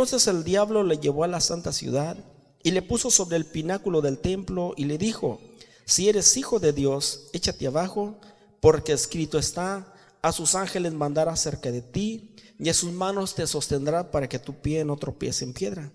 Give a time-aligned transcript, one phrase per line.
[0.00, 2.16] Entonces el diablo le llevó a la santa ciudad
[2.62, 5.42] y le puso sobre el pináculo del templo y le dijo,
[5.84, 8.16] si eres hijo de Dios, échate abajo,
[8.60, 9.92] porque escrito está,
[10.22, 14.38] a sus ángeles mandará cerca de ti y a sus manos te sostendrá para que
[14.38, 15.92] tu pie no tropiece en piedra.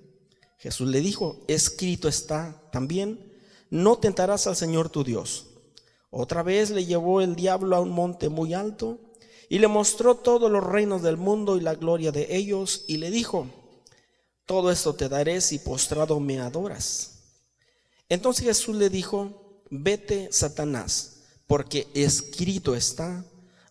[0.60, 3.34] Jesús le dijo, escrito está también,
[3.72, 5.48] no tentarás al Señor tu Dios.
[6.12, 9.00] Otra vez le llevó el diablo a un monte muy alto
[9.50, 13.10] y le mostró todos los reinos del mundo y la gloria de ellos y le
[13.10, 13.48] dijo,
[14.46, 17.12] todo esto te daré si postrado me adoras.
[18.10, 21.18] Entonces Jesús le dijo, vete, Satanás,
[21.48, 23.26] porque escrito está,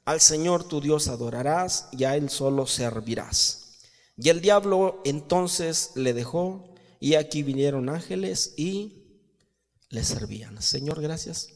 [0.05, 3.79] al Señor tu Dios adorarás y a Él solo servirás.
[4.17, 9.05] Y el diablo entonces le dejó y aquí vinieron ángeles y
[9.89, 10.61] le servían.
[10.61, 11.49] Señor, gracias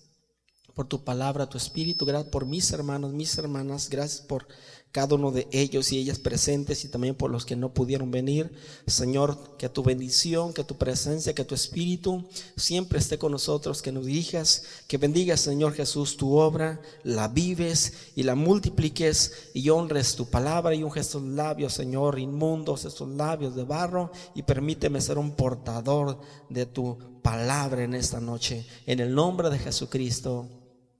[0.74, 4.46] por tu palabra, tu espíritu, gracias por mis hermanos, mis hermanas, gracias por
[4.90, 8.50] cada uno de ellos y ellas presentes y también por los que no pudieron venir.
[8.86, 13.92] Señor, que tu bendición, que tu presencia, que tu espíritu siempre esté con nosotros, que
[13.92, 20.16] nos dirijas, que bendigas, Señor Jesús, tu obra, la vives y la multipliques y honres
[20.16, 25.18] tu palabra y unges estos labios, Señor, inmundos, estos labios de barro y permíteme ser
[25.18, 26.18] un portador
[26.48, 28.66] de tu palabra en esta noche.
[28.86, 30.48] En el nombre de Jesucristo.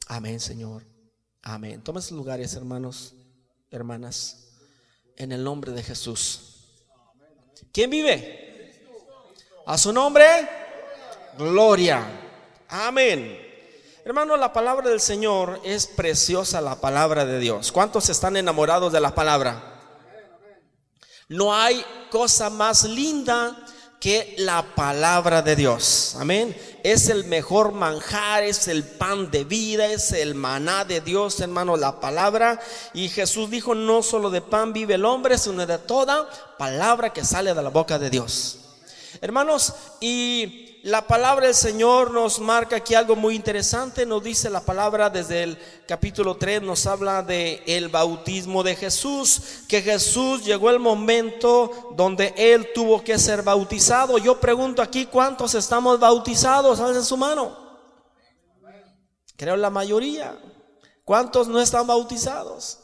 [0.09, 0.87] Amén, Señor.
[1.43, 1.83] Amén.
[1.83, 3.18] Toma sus lugares, hermanos
[3.71, 4.49] hermanas,
[5.17, 6.41] en el nombre de Jesús.
[7.73, 8.75] ¿Quién vive?
[9.67, 10.27] A su nombre,
[11.37, 12.05] gloria.
[12.69, 13.47] Amén.
[14.05, 17.71] Hermano, la palabra del Señor es preciosa, la palabra de Dios.
[17.71, 19.75] ¿Cuántos están enamorados de la palabra?
[21.29, 23.67] No hay cosa más linda
[24.01, 26.17] que la palabra de Dios.
[26.19, 26.57] Amén.
[26.85, 31.77] Es el mejor manjar, es el pan de vida, es el maná de Dios, hermano,
[31.77, 32.61] la palabra.
[32.95, 37.25] Y Jesús dijo, no solo de pan vive el hombre, sino de toda palabra que
[37.25, 38.59] sale de la boca de Dios.
[39.21, 44.07] Hermanos, y la palabra del Señor nos marca aquí algo muy interesante.
[44.07, 49.83] Nos dice la palabra desde el capítulo 3, nos habla de bautismo de Jesús, que
[49.83, 54.19] Jesús llegó el momento donde él tuvo que ser bautizado.
[54.19, 56.79] Yo pregunto aquí, ¿cuántos estamos bautizados?
[56.81, 57.57] en su mano.
[59.37, 60.39] Creo la mayoría.
[61.05, 62.81] ¿Cuántos no están bautizados?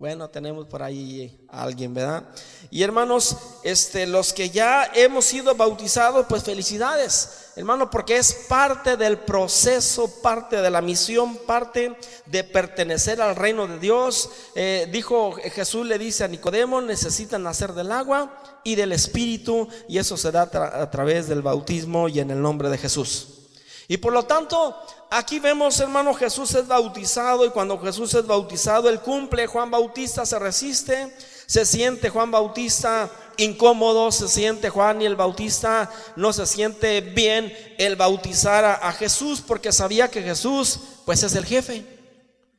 [0.00, 2.24] Bueno, tenemos por ahí a alguien, ¿verdad?
[2.70, 8.96] Y hermanos, este, los que ya hemos sido bautizados, pues felicidades, hermano, porque es parte
[8.96, 11.94] del proceso, parte de la misión, parte
[12.24, 14.30] de pertenecer al reino de Dios.
[14.54, 19.98] Eh, dijo Jesús, le dice a Nicodemo, necesitan nacer del agua y del Espíritu, y
[19.98, 23.40] eso se da a través del bautismo y en el nombre de Jesús.
[23.86, 24.76] Y por lo tanto,
[25.10, 30.24] aquí vemos, hermano, Jesús es bautizado y cuando Jesús es bautizado, él cumple, Juan Bautista
[30.24, 31.14] se resiste,
[31.46, 37.52] se siente Juan Bautista incómodo, se siente Juan y el Bautista no se siente bien
[37.78, 41.84] el bautizar a, a Jesús porque sabía que Jesús pues es el jefe.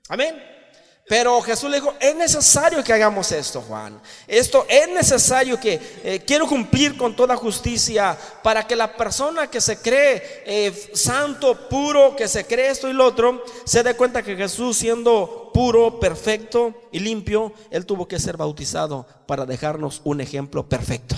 [0.10, 0.51] Amén.
[1.12, 4.00] Pero Jesús le dijo, es necesario que hagamos esto, Juan.
[4.26, 9.60] Esto es necesario que eh, quiero cumplir con toda justicia para que la persona que
[9.60, 14.24] se cree eh, santo, puro, que se cree esto y lo otro, se dé cuenta
[14.24, 20.22] que Jesús siendo puro, perfecto y limpio, él tuvo que ser bautizado para dejarnos un
[20.22, 21.18] ejemplo perfecto.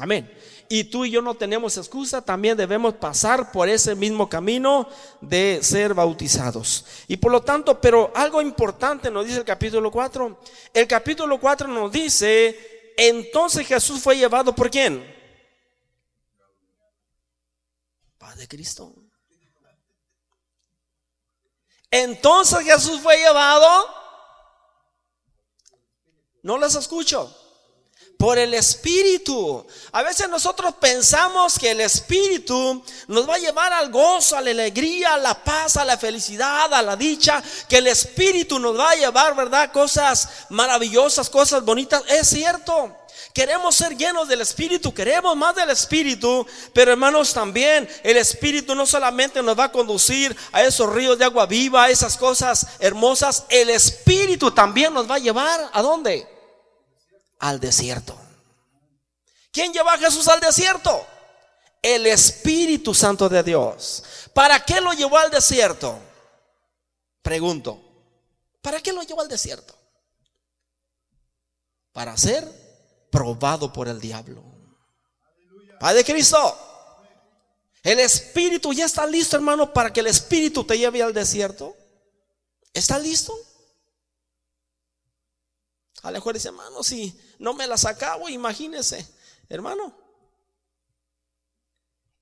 [0.00, 0.32] Amén
[0.74, 4.88] y tú y yo no tenemos excusa, también debemos pasar por ese mismo camino
[5.20, 6.86] de ser bautizados.
[7.08, 10.40] Y por lo tanto, pero algo importante nos dice el capítulo 4.
[10.72, 15.04] El capítulo 4 nos dice, entonces Jesús fue llevado por quién?
[18.16, 18.94] Padre Cristo.
[21.90, 23.68] Entonces Jesús fue llevado.
[26.42, 27.41] No les escucho
[28.22, 29.66] por el Espíritu.
[29.90, 34.52] A veces nosotros pensamos que el Espíritu nos va a llevar al gozo, a la
[34.52, 38.90] alegría, a la paz, a la felicidad, a la dicha, que el Espíritu nos va
[38.90, 39.72] a llevar, ¿verdad?
[39.72, 42.00] Cosas maravillosas, cosas bonitas.
[42.06, 42.96] Es cierto.
[43.34, 48.86] Queremos ser llenos del Espíritu, queremos más del Espíritu, pero hermanos también el Espíritu no
[48.86, 53.46] solamente nos va a conducir a esos ríos de agua viva, a esas cosas hermosas,
[53.48, 56.31] el Espíritu también nos va a llevar a dónde?
[57.42, 58.16] Al desierto.
[59.50, 61.06] ¿Quién lleva a Jesús al desierto?
[61.82, 64.04] El Espíritu Santo de Dios.
[64.32, 65.98] ¿Para qué lo llevó al desierto?
[67.20, 67.82] Pregunto,
[68.62, 69.74] ¿para qué lo llevó al desierto?
[71.92, 72.48] Para ser
[73.10, 74.42] probado por el diablo.
[75.80, 76.68] Padre Cristo.
[77.82, 81.76] El Espíritu ya está listo, hermano, para que el Espíritu te lleve al desierto.
[82.72, 83.36] ¿Está listo?
[86.02, 89.06] A lo mejor dice, hermano, si no me las acabo, imagínese.
[89.48, 90.02] hermano.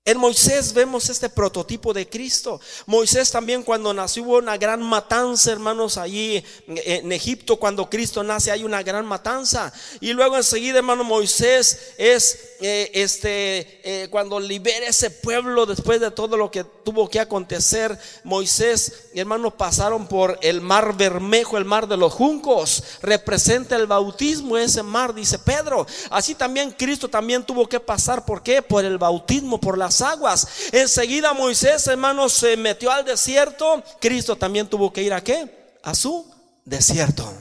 [0.04, 2.60] En Moisés vemos este prototipo de Cristo.
[2.86, 8.50] Moisés también cuando nació hubo una gran matanza, hermanos, allí en Egipto, cuando Cristo nace
[8.50, 9.72] hay una gran matanza.
[10.00, 16.10] Y luego enseguida, hermano, Moisés es eh, este, eh, cuando libera ese pueblo después de
[16.10, 17.98] todo lo que tuvo que acontecer.
[18.22, 22.82] Moisés, hermano, pasaron por el mar Bermejo, el mar de los juncos.
[23.02, 25.86] Representa el bautismo ese mar, dice Pedro.
[26.10, 28.24] Así también Cristo también tuvo que pasar.
[28.24, 28.60] ¿Por qué?
[28.60, 30.46] Por el bautismo, por las aguas.
[30.72, 33.82] Enseguida Moisés, hermanos, se metió al desierto.
[34.00, 35.76] Cristo también tuvo que ir a qué?
[35.82, 36.30] A su
[36.64, 37.32] desierto.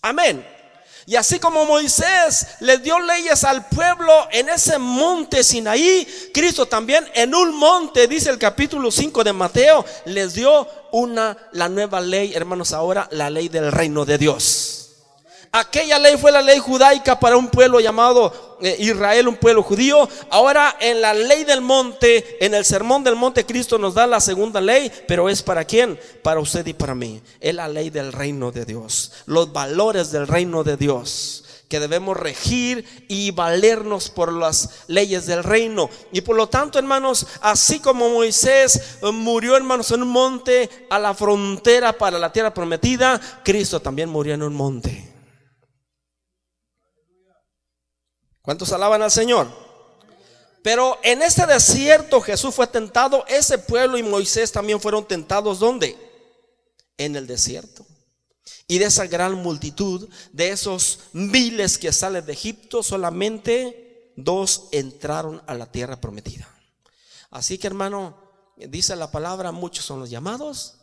[0.00, 0.57] Amén.
[1.08, 7.02] Y así como Moisés le dio leyes al pueblo en ese monte Sinaí, Cristo también
[7.14, 12.34] en un monte, dice el capítulo 5 de Mateo, les dio una, la nueva ley,
[12.34, 14.87] hermanos, ahora la ley del reino de Dios.
[15.50, 20.08] Aquella ley fue la ley judaica para un pueblo llamado eh, Israel, un pueblo judío.
[20.30, 24.20] Ahora en la ley del monte, en el sermón del monte, Cristo nos da la
[24.20, 25.98] segunda ley, pero es para quién?
[26.22, 27.22] Para usted y para mí.
[27.40, 32.16] Es la ley del reino de Dios, los valores del reino de Dios que debemos
[32.16, 35.90] regir y valernos por las leyes del reino.
[36.12, 40.98] Y por lo tanto, hermanos, así como Moisés eh, murió, hermanos, en un monte a
[40.98, 45.07] la frontera para la tierra prometida, Cristo también murió en un monte.
[48.48, 49.46] ¿Cuántos alaban al Señor?
[50.62, 55.98] Pero en este desierto Jesús fue tentado, ese pueblo y Moisés también fueron tentados ¿dónde?
[56.96, 57.84] En el desierto.
[58.66, 65.42] Y de esa gran multitud, de esos miles que salen de Egipto, solamente dos entraron
[65.46, 66.48] a la tierra prometida.
[67.30, 68.16] Así que hermano,
[68.56, 70.76] dice la palabra, muchos son los llamados.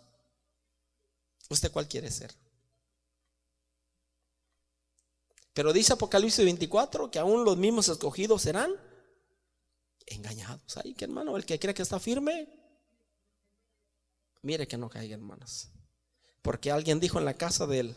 [1.49, 2.31] ¿Usted cuál quiere ser?
[5.55, 8.73] Pero dice Apocalipsis 24 que aún los mismos escogidos serán
[10.05, 10.77] engañados.
[10.83, 12.49] Ay, que hermano, el que cree que está firme,
[14.41, 15.69] mire que no caiga, hermanas.
[16.41, 17.95] Porque alguien dijo en la casa del,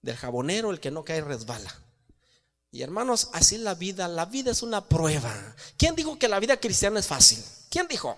[0.00, 1.74] del jabonero, el que no cae resbala.
[2.70, 5.34] Y hermanos, así la vida, la vida es una prueba.
[5.76, 7.42] ¿Quién dijo que la vida cristiana es fácil?
[7.68, 8.16] ¿Quién dijo?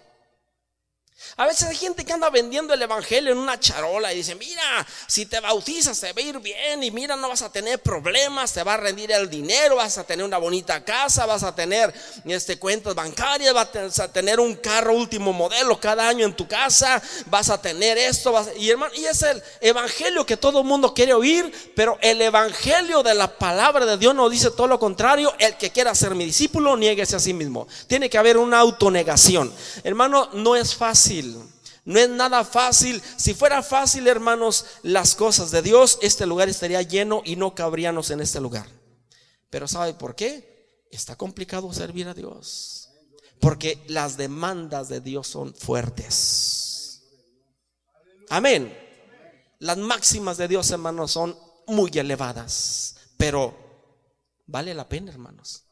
[1.39, 4.87] A veces hay gente que anda vendiendo el evangelio en una charola y dice, mira,
[5.07, 8.53] si te bautizas te va a ir bien y mira, no vas a tener problemas,
[8.53, 11.93] te va a rendir el dinero, vas a tener una bonita casa, vas a tener
[12.27, 17.03] este, cuentas bancarias, vas a tener un carro último modelo cada año en tu casa,
[17.27, 21.15] vas a tener esto, y, hermano, y es el evangelio que todo el mundo quiere
[21.15, 25.57] oír, pero el evangelio de la palabra de Dios no dice todo lo contrario, el
[25.57, 27.67] que quiera ser mi discípulo, nieguese a sí mismo.
[27.87, 29.53] Tiene que haber una autonegación.
[29.83, 31.06] Hermano, no es fácil
[31.85, 33.03] no es nada fácil.
[33.17, 38.11] Si fuera fácil, hermanos, las cosas de Dios, este lugar estaría lleno y no cabríamos
[38.11, 38.67] en este lugar.
[39.51, 40.85] Pero ¿sabe por qué?
[40.91, 42.91] Está complicado servir a Dios.
[43.41, 47.03] Porque las demandas de Dios son fuertes.
[48.31, 48.77] Amén.
[49.61, 51.39] Las máximas de Dios, hermanos, son
[51.69, 52.97] muy elevadas.
[53.17, 53.55] Pero
[54.47, 55.66] vale la pena, hermanos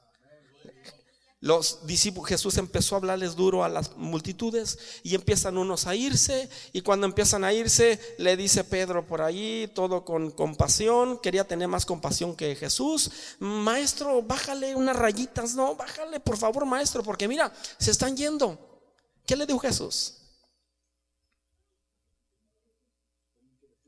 [1.44, 6.48] los discípulos, Jesús empezó a hablarles duro a las multitudes y empiezan unos a irse
[6.72, 11.68] y cuando empiezan a irse le dice Pedro por ahí, todo con compasión, quería tener
[11.68, 13.10] más compasión que Jesús,
[13.40, 18.82] maestro, bájale unas rayitas, no, bájale por favor maestro, porque mira, se están yendo.
[19.26, 20.14] ¿Qué le dijo Jesús?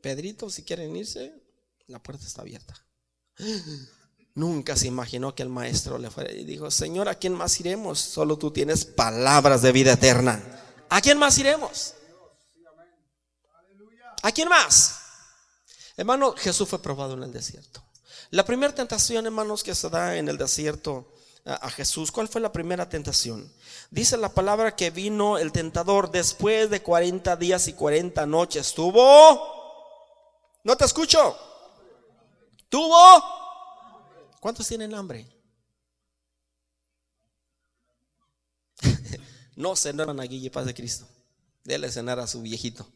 [0.02, 1.32] Pedrito, si quieren irse,
[1.86, 2.86] la puerta está abierta.
[4.36, 7.98] Nunca se imaginó que el maestro le fuera y dijo, Señor, ¿a quién más iremos?
[7.98, 10.42] Solo tú tienes palabras de vida eterna.
[10.90, 11.94] ¿A quién más iremos?
[14.22, 15.00] ¿A quién más?
[15.96, 17.82] Hermano, Jesús fue probado en el desierto.
[18.28, 21.14] La primera tentación, hermanos, que se da en el desierto
[21.46, 23.50] a Jesús, ¿cuál fue la primera tentación?
[23.90, 28.74] Dice la palabra que vino el tentador después de 40 días y 40 noches.
[28.74, 30.60] ¿Tuvo?
[30.62, 31.34] No te escucho.
[32.68, 33.45] ¿Tuvo?
[34.40, 35.26] ¿Cuántos tienen hambre?
[39.56, 41.06] no cenaron a Guille Paz de Cristo.
[41.64, 42.86] Dele cenar a su viejito.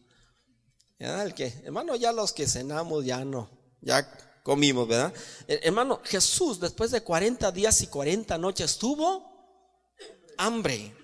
[0.98, 1.22] ¿Ya?
[1.22, 4.06] El que, hermano, ya los que cenamos ya no, ya
[4.42, 5.12] comimos, ¿verdad?
[5.48, 9.30] Eh, hermano, Jesús después de 40 días y 40 noches tuvo
[10.36, 10.94] hambre.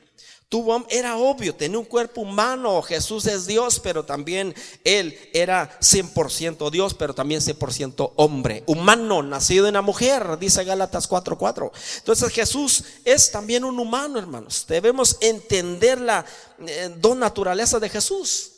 [0.48, 2.80] Tuvo, era obvio, tenía un cuerpo humano.
[2.80, 8.62] Jesús es Dios, pero también Él era 100% Dios, pero también 100% hombre.
[8.66, 11.72] Humano, nacido de una mujer, dice Gálatas 4:4.
[11.98, 14.66] Entonces Jesús es también un humano, hermanos.
[14.68, 16.24] Debemos entender la
[16.64, 18.52] eh, dos naturaleza de Jesús.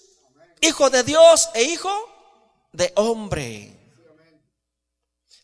[0.61, 1.91] Hijo de Dios e hijo
[2.73, 3.78] de hombre.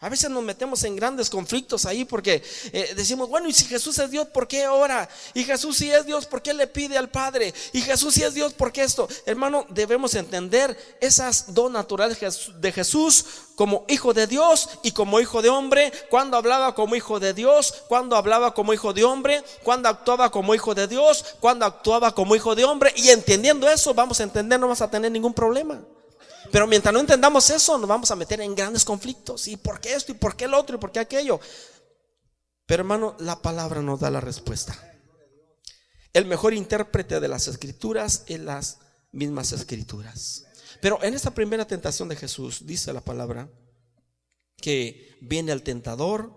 [0.04, 2.42] A veces nos metemos en grandes conflictos ahí porque
[2.74, 5.08] eh, decimos, bueno, y si Jesús es Dios, ¿por qué ora?
[5.32, 7.54] Y Jesús si es Dios, ¿por qué le pide al Padre?
[7.72, 9.08] Y Jesús si es Dios, ¿por qué esto?
[9.24, 12.18] Hermano, debemos entender esas dos naturales
[12.60, 13.24] de Jesús
[13.56, 17.72] como hijo de Dios y como hijo de hombre, cuando hablaba como hijo de Dios,
[17.88, 22.36] cuando hablaba como hijo de hombre, cuando actuaba como hijo de Dios, cuando actuaba como
[22.36, 22.92] hijo de hombre.
[22.94, 25.80] Y entendiendo eso, vamos a entender, no vamos a tener ningún problema.
[26.54, 29.48] Pero mientras no entendamos eso, nos vamos a meter en grandes conflictos.
[29.48, 30.12] ¿Y por qué esto?
[30.12, 30.76] ¿Y por qué el otro?
[30.76, 31.40] ¿Y por qué aquello?
[32.64, 34.78] Pero hermano, la palabra nos da la respuesta.
[36.12, 38.78] El mejor intérprete de las escrituras es las
[39.10, 40.44] mismas escrituras.
[40.80, 43.48] Pero en esta primera tentación de Jesús, dice la palabra,
[44.56, 46.30] que viene el tentador,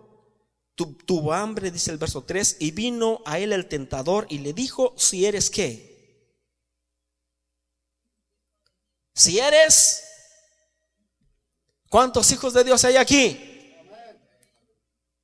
[0.74, 4.96] tuvo hambre, dice el verso 3, y vino a él el tentador y le dijo,
[4.98, 5.96] si eres qué,
[9.18, 10.04] Si eres,
[11.90, 13.44] ¿cuántos hijos de Dios hay aquí?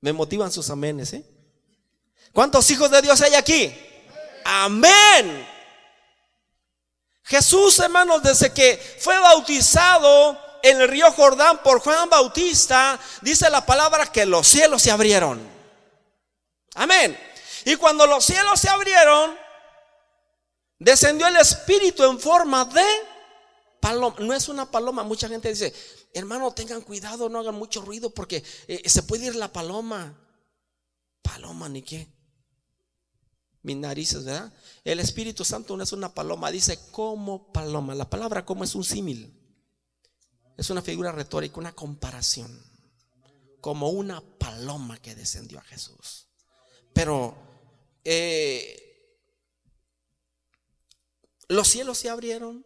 [0.01, 1.25] Me motivan sus amenes, ¿eh?
[2.33, 3.73] ¿Cuántos hijos de Dios hay aquí?
[4.43, 5.47] Amén.
[7.23, 13.65] Jesús, hermanos, desde que fue bautizado en el río Jordán por Juan Bautista, dice la
[13.65, 15.41] palabra que los cielos se abrieron.
[16.75, 17.17] Amén.
[17.65, 19.37] Y cuando los cielos se abrieron,
[20.79, 22.85] descendió el Espíritu en forma de
[23.79, 25.03] paloma, no es una paloma.
[25.03, 25.73] Mucha gente dice,
[26.13, 30.19] hermano, tengan cuidado, no hagan mucho ruido porque eh, se puede ir la paloma.
[31.21, 32.07] Paloma, ni qué.
[33.61, 34.53] Mis narices, ¿verdad?
[34.83, 37.95] El Espíritu Santo no es una paloma, dice como paloma.
[37.95, 39.33] La palabra como es un símil.
[40.57, 42.61] Es una figura retórica, una comparación.
[43.61, 46.27] Como una paloma que descendió a Jesús.
[46.93, 47.35] Pero
[48.03, 49.17] eh,
[51.47, 52.65] los cielos se abrieron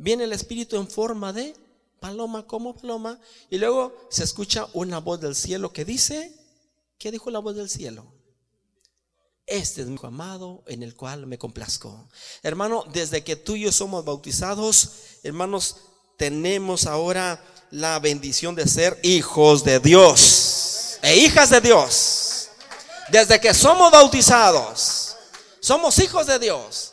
[0.00, 1.56] Viene el Espíritu en forma de
[2.00, 3.18] paloma como paloma
[3.50, 6.34] y luego se escucha una voz del cielo que dice,
[6.98, 8.12] ¿qué dijo la voz del cielo?
[9.46, 12.08] Este es mi amado en el cual me complazco.
[12.42, 14.90] Hermano, desde que tú y yo somos bautizados,
[15.22, 15.76] hermanos,
[16.18, 22.48] tenemos ahora la bendición de ser hijos de Dios e hijas de Dios.
[23.10, 25.16] Desde que somos bautizados,
[25.60, 26.87] somos hijos de Dios.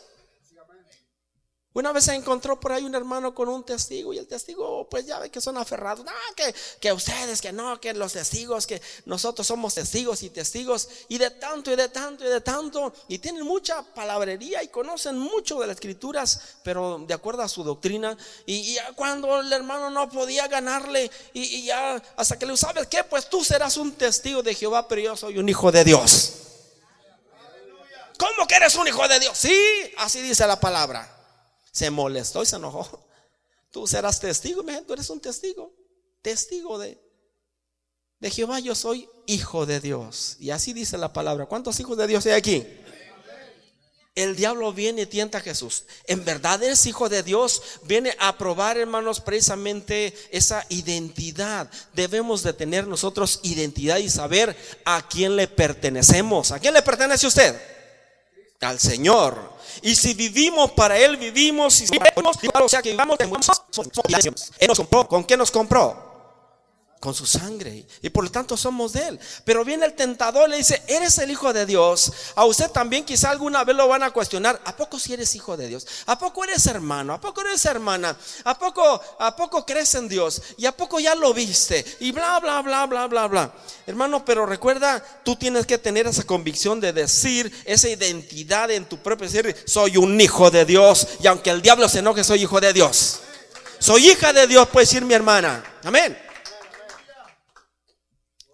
[1.76, 5.04] Una vez se encontró por ahí un hermano con un testigo y el testigo, pues
[5.04, 6.06] ya ve que son aferrados.
[6.06, 10.88] No, que, que ustedes, que no, que los testigos, que nosotros somos testigos y testigos
[11.08, 12.94] y de tanto y de tanto y de tanto.
[13.08, 17.62] Y tienen mucha palabrería y conocen mucho de las escrituras, pero de acuerdo a su
[17.62, 18.16] doctrina.
[18.46, 23.28] Y, cuando el hermano no podía ganarle y, ya hasta que le sabes qué, pues
[23.28, 26.32] tú serás un testigo de Jehová, pero yo soy un hijo de Dios.
[28.18, 29.36] ¿Cómo que eres un hijo de Dios?
[29.36, 29.54] Sí,
[29.98, 31.15] así dice la palabra
[31.76, 33.06] se molestó y se enojó.
[33.70, 35.74] Tú serás testigo, tú eres un testigo,
[36.22, 36.98] testigo de,
[38.18, 38.60] de Jehová.
[38.60, 40.36] Yo soy hijo de Dios.
[40.40, 41.44] Y así dice la palabra.
[41.44, 42.66] ¿Cuántos hijos de Dios hay aquí?
[44.14, 45.84] El diablo viene y tienta a Jesús.
[46.06, 47.60] En verdad es hijo de Dios.
[47.82, 51.70] Viene a probar, hermanos, precisamente esa identidad.
[51.92, 54.56] Debemos de tener nosotros identidad y saber
[54.86, 56.52] a quién le pertenecemos.
[56.52, 57.75] ¿A quién le pertenece usted?
[58.60, 59.56] Al Señor.
[59.82, 61.80] Y si vivimos para Él, vivimos.
[61.80, 65.08] Y si vivimos, o sea que vivamos, Él nos compró.
[65.08, 66.05] ¿Con qué nos compró?
[67.06, 69.20] Con su sangre y por lo tanto somos de él.
[69.44, 72.12] Pero viene el tentador le dice, eres el hijo de Dios.
[72.34, 75.56] A usted también quizá alguna vez lo van a cuestionar, ¿a poco si eres hijo
[75.56, 75.86] de Dios?
[76.06, 77.14] ¿A poco eres hermano?
[77.14, 78.16] ¿A poco eres hermana?
[78.42, 80.42] ¿A poco a poco crees en Dios?
[80.58, 81.84] ¿Y a poco ya lo viste?
[82.00, 83.54] Y bla bla bla bla bla bla.
[83.86, 88.98] Hermano, pero recuerda, tú tienes que tener esa convicción de decir esa identidad en tu
[88.98, 92.60] propio ser, soy un hijo de Dios y aunque el diablo se enoje, soy hijo
[92.60, 93.20] de Dios.
[93.78, 95.62] Soy hija de Dios, puede decir mi hermana.
[95.84, 96.25] Amén.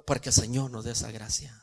[0.07, 1.59] Porque el Señor nos dé esa gracia.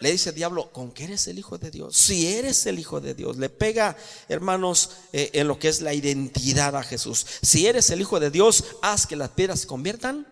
[0.00, 1.96] Le dice el diablo, ¿con qué eres el Hijo de Dios?
[1.96, 3.96] Si eres el Hijo de Dios, le pega,
[4.28, 7.26] hermanos, eh, en lo que es la identidad a Jesús.
[7.42, 10.26] Si eres el Hijo de Dios, haz que las piedras se conviertan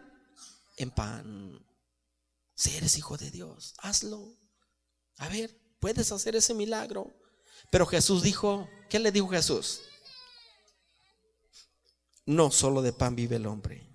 [0.77, 1.67] en pan.
[2.55, 4.39] Si eres Hijo de Dios, hazlo.
[5.19, 7.13] A ver, puedes hacer ese milagro.
[7.73, 9.81] Pero Jesús dijo, ¿qué le dijo Jesús?
[12.25, 13.86] No solo de pan vive el hombre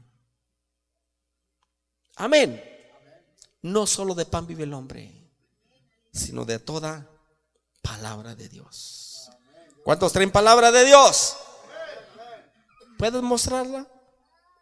[2.16, 2.64] Amén.
[3.62, 5.12] No solo de pan vive el hombre,
[6.12, 7.08] sino de toda
[7.82, 9.30] palabra de Dios.
[9.84, 11.38] ¿Cuántos traen palabra de Dios?
[12.98, 13.88] ¿Puedes mostrarla?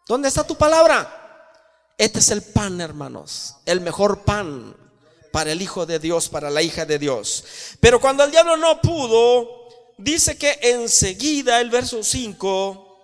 [0.06, 1.16] ¿Dónde está tu palabra?
[1.98, 3.56] Este es el pan, hermanos.
[3.66, 4.74] El mejor pan
[5.32, 7.44] para el Hijo de Dios, para la hija de Dios.
[7.80, 12.98] Pero cuando el diablo no pudo, dice que enseguida, el verso 5,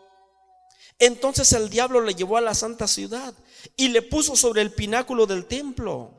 [0.99, 3.35] entonces el diablo le llevó a la santa ciudad
[3.77, 6.13] y le puso sobre el pináculo del templo.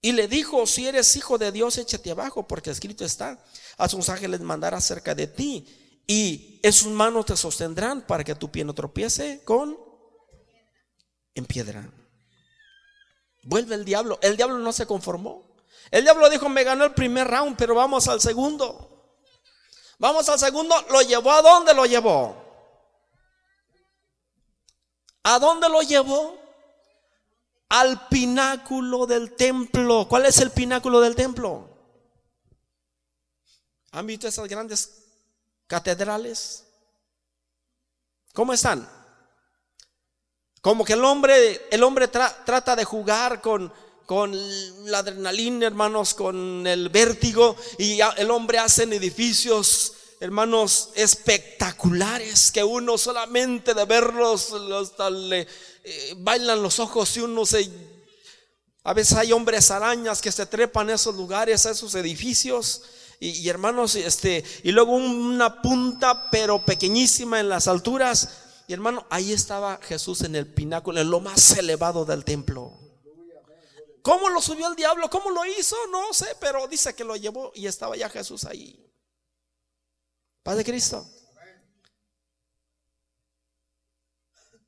[0.00, 3.42] Y le dijo, si eres hijo de Dios, échate abajo, porque escrito está,
[3.76, 5.66] a sus ángeles mandará cerca de ti,
[6.06, 9.78] y en sus manos te sostendrán para que tu pie no tropiece con
[11.34, 11.90] en piedra.
[13.42, 14.18] Vuelve el diablo.
[14.22, 15.56] El diablo no se conformó.
[15.90, 19.16] El diablo dijo, me ganó el primer round, pero vamos al segundo.
[19.98, 20.74] Vamos al segundo.
[20.90, 22.47] ¿Lo llevó a dónde lo llevó?
[25.28, 26.38] ¿A dónde lo llevó?
[27.68, 30.08] Al pináculo del templo.
[30.08, 31.68] ¿Cuál es el pináculo del templo?
[33.90, 35.04] ¿Han visto esas grandes
[35.66, 36.64] catedrales?
[38.32, 38.88] ¿Cómo están?
[40.62, 43.70] Como que el hombre, el hombre trata de jugar con,
[44.06, 44.32] con
[44.90, 52.98] la adrenalina, hermanos, con el vértigo, y el hombre hace edificios, hermanos, espectaculares, que uno
[52.98, 55.46] solamente de verlos le
[55.84, 57.70] eh, bailan los ojos y uno se...
[58.84, 62.82] A veces hay hombres arañas que se trepan a esos lugares, a esos edificios.
[63.20, 68.28] Y, y hermanos, este, y luego una punta pero pequeñísima en las alturas
[68.68, 72.78] y hermano, ahí estaba Jesús en el pináculo, en lo más elevado del templo.
[74.02, 75.08] ¿Cómo lo subió el diablo?
[75.08, 75.74] ¿Cómo lo hizo?
[75.90, 78.78] No sé, pero dice que lo llevó y estaba ya Jesús ahí.
[80.48, 81.06] Padre Cristo.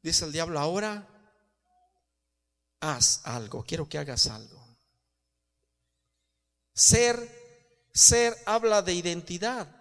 [0.03, 1.09] Dice el diablo, ahora
[2.81, 4.63] haz algo, quiero que hagas algo.
[6.75, 7.17] Ser,
[7.95, 9.75] ser habla de identidad.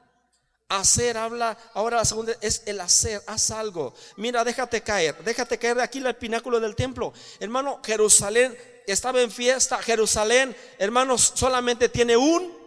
[0.70, 3.94] Hacer habla, ahora la segunda es el hacer, haz algo.
[4.16, 7.12] Mira, déjate caer, déjate caer de aquí el pináculo del templo.
[7.42, 9.82] Hermano, Jerusalén estaba en fiesta.
[9.82, 12.58] Jerusalén, hermanos, solamente tiene un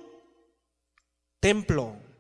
[1.40, 2.11] templo.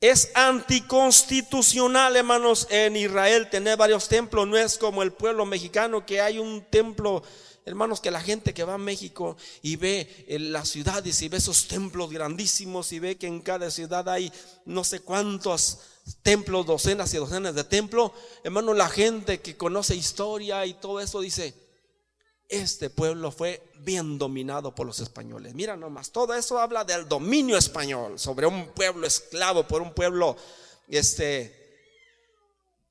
[0.00, 4.46] Es anticonstitucional, hermanos, en Israel tener varios templos.
[4.46, 7.22] No es como el pueblo mexicano que hay un templo
[7.66, 11.66] Hermanos, que la gente que va a México y ve las ciudades y ve esos
[11.66, 14.30] templos grandísimos y ve que en cada ciudad hay
[14.66, 15.78] no sé cuántos
[16.22, 21.22] templos, docenas y docenas de templos, hermano, la gente que conoce historia y todo eso
[21.22, 21.54] dice,
[22.50, 25.54] este pueblo fue bien dominado por los españoles.
[25.54, 30.36] Mira nomás, todo eso habla del dominio español sobre un pueblo esclavo, por un pueblo
[30.88, 31.62] este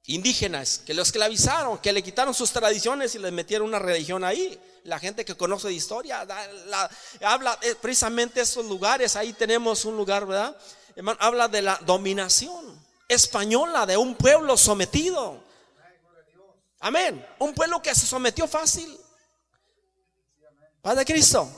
[0.06, 4.60] indígenas que lo esclavizaron, que le quitaron sus tradiciones y le metieron una religión ahí.
[4.84, 6.28] La gente que conoce historia
[7.22, 9.16] habla eh, precisamente esos lugares.
[9.16, 10.56] Ahí tenemos un lugar, ¿verdad?
[11.20, 15.42] habla de la dominación española de un pueblo sometido.
[16.82, 17.26] Amén.
[17.40, 19.00] Un pueblo que se sometió fácil.
[20.84, 21.50] Padre Cristo.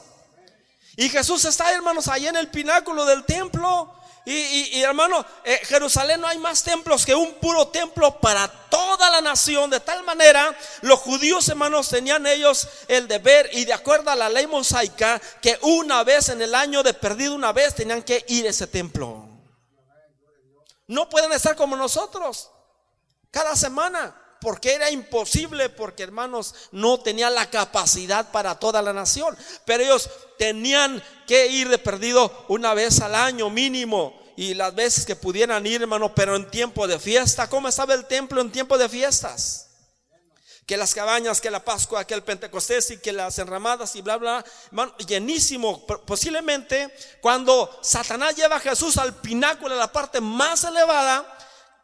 [0.95, 3.91] Y Jesús está, hermanos, ahí en el pináculo del templo
[4.23, 9.21] y, hermano, eh, Jerusalén no hay más templos que un puro templo para toda la
[9.21, 9.71] nación.
[9.71, 14.29] De tal manera, los judíos, hermanos, tenían ellos el deber y de acuerdo a la
[14.29, 18.45] ley mosaica, que una vez en el año, de perdido una vez, tenían que ir
[18.45, 19.27] a ese templo.
[20.85, 22.51] No pueden estar como nosotros,
[23.31, 29.35] cada semana porque era imposible, porque hermanos no tenía la capacidad para toda la nación,
[29.65, 35.03] pero ellos tenían que ir de perdido una vez al año mínimo y las veces
[35.03, 37.49] que pudieran ir, hermano, pero en tiempo de fiesta.
[37.49, 39.65] ¿Cómo estaba el templo en tiempo de fiestas?
[40.67, 44.17] Que las cabañas, que la Pascua, que el Pentecostés y que las enramadas y bla,
[44.17, 45.87] bla, hermano, llenísimo.
[45.87, 51.35] Posiblemente cuando Satanás lleva a Jesús al pináculo, a la parte más elevada,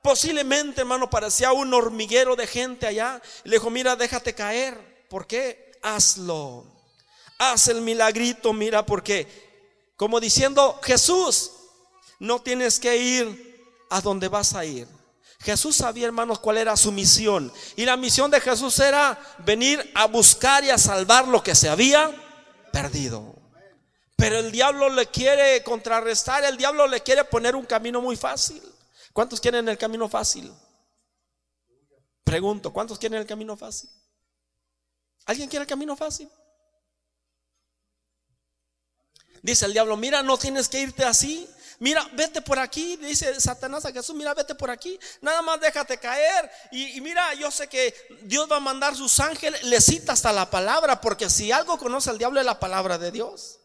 [0.01, 3.21] Posiblemente, hermano, parecía un hormiguero de gente allá.
[3.43, 5.05] Le dijo, mira, déjate caer.
[5.09, 5.73] ¿Por qué?
[5.81, 6.65] Hazlo.
[7.37, 9.27] Haz el milagrito, mira, porque,
[9.95, 11.51] como diciendo, Jesús,
[12.19, 14.87] no tienes que ir a donde vas a ir.
[15.39, 17.51] Jesús sabía, hermanos, cuál era su misión.
[17.75, 21.67] Y la misión de Jesús era venir a buscar y a salvar lo que se
[21.67, 22.11] había
[22.71, 23.35] perdido.
[24.15, 28.61] Pero el diablo le quiere contrarrestar, el diablo le quiere poner un camino muy fácil.
[29.13, 30.53] ¿Cuántos quieren el camino fácil?
[32.23, 33.89] Pregunto, ¿cuántos quieren el camino fácil?
[35.25, 36.29] ¿Alguien quiere el camino fácil?
[39.41, 41.49] Dice el diablo, mira, no tienes que irte así.
[41.79, 45.97] Mira, vete por aquí, dice Satanás a Jesús, mira, vete por aquí, nada más déjate
[45.97, 46.51] caer.
[46.71, 50.47] Y, mira, yo sé que Dios va a mandar sus ángeles, le cita hasta la
[50.51, 53.57] palabra, porque si algo conoce el diablo es la palabra de Dios.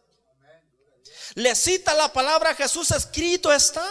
[1.35, 3.87] Le cita la palabra Jesús, escrito está.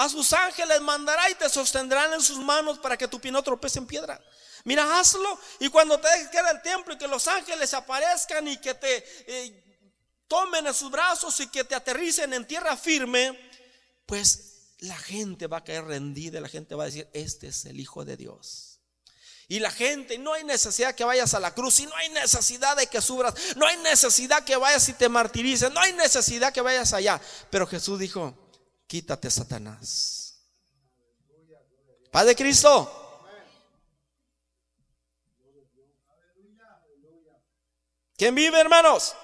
[0.00, 3.42] A sus ángeles mandará y te sostendrán en sus manos para que tu pie no
[3.42, 4.18] tropece en piedra.
[4.64, 5.38] Mira, hazlo.
[5.58, 9.84] Y cuando te dejes el templo y que los ángeles aparezcan y que te eh,
[10.26, 13.38] tomen en sus brazos y que te aterricen en tierra firme,
[14.06, 17.78] pues la gente va a caer rendida, la gente va a decir, este es el
[17.78, 18.80] Hijo de Dios.
[19.48, 22.74] Y la gente, no hay necesidad que vayas a la cruz, y no hay necesidad
[22.74, 26.62] de que subras, no hay necesidad que vayas y te martirices, no hay necesidad que
[26.62, 27.20] vayas allá.
[27.50, 28.34] Pero Jesús dijo,
[28.90, 30.34] quítate Satanás.
[32.10, 32.90] Padre Cristo.
[38.16, 39.14] ¿Quién vive, hermanos?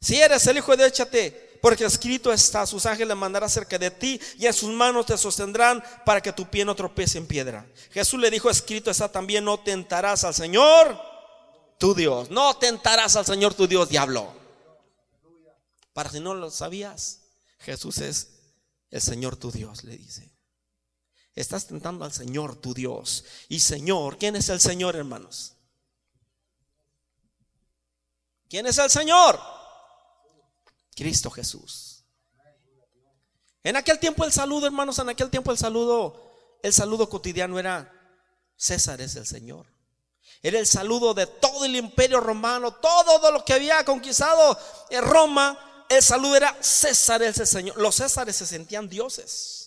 [0.00, 4.20] Si eres el Hijo de échate porque escrito está, sus ángeles mandará cerca de ti
[4.36, 7.64] y en sus manos te sostendrán para que tu pie no tropece en piedra.
[7.92, 11.00] Jesús le dijo, escrito está también, no tentarás al Señor
[11.78, 12.30] tu Dios.
[12.30, 14.30] No tentarás al Señor tu Dios, diablo.
[15.92, 17.23] Para si no lo sabías,
[17.64, 18.28] Jesús es
[18.90, 20.30] el Señor tu Dios, le dice.
[21.34, 23.24] Estás tentando al Señor tu Dios.
[23.48, 25.56] Y Señor, ¿quién es el Señor, hermanos?
[28.48, 29.40] ¿Quién es el Señor?
[30.94, 32.04] Cristo Jesús.
[33.64, 37.90] En aquel tiempo el saludo, hermanos, en aquel tiempo el saludo, el saludo cotidiano era
[38.56, 39.66] César es el Señor.
[40.42, 44.58] Era el saludo de todo el imperio romano, todo lo que había conquistado
[44.90, 45.58] en Roma.
[45.88, 47.76] El saludo era César es el Señor.
[47.76, 49.64] Los Césares se sentían dioses.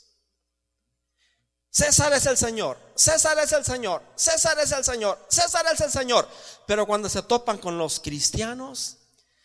[1.69, 5.91] César es el Señor, César es el Señor, César es el Señor, César es el
[5.91, 6.27] Señor.
[6.65, 8.97] Pero cuando se topan con los cristianos,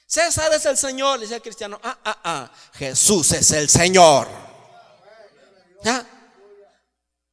[0.06, 1.78] César es el Señor, decía el cristiano.
[1.82, 4.28] Ah, ah, ah, Jesús es el Señor.
[5.84, 6.06] ¿Ya?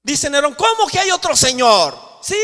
[0.03, 1.97] Dice Nerón, ¿cómo que hay otro Señor?
[2.21, 2.39] Sí,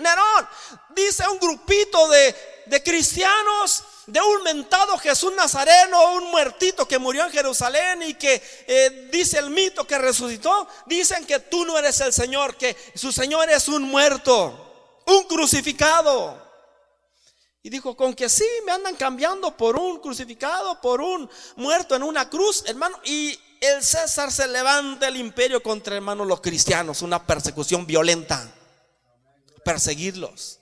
[0.00, 0.48] Nerón,
[0.96, 7.24] dice un grupito de, de cristianos de un mentado Jesús Nazareno, un muertito que murió
[7.24, 12.00] en Jerusalén y que eh, dice el mito que resucitó, dicen que tú no eres
[12.00, 16.42] el Señor, que su Señor es un muerto, un crucificado.
[17.62, 22.02] Y dijo, con que sí, me andan cambiando por un crucificado, por un muerto en
[22.02, 22.98] una cruz, hermano.
[23.04, 28.52] Y el César se levanta el imperio contra, hermanos, los cristianos, una persecución violenta.
[29.64, 30.58] Perseguirlos.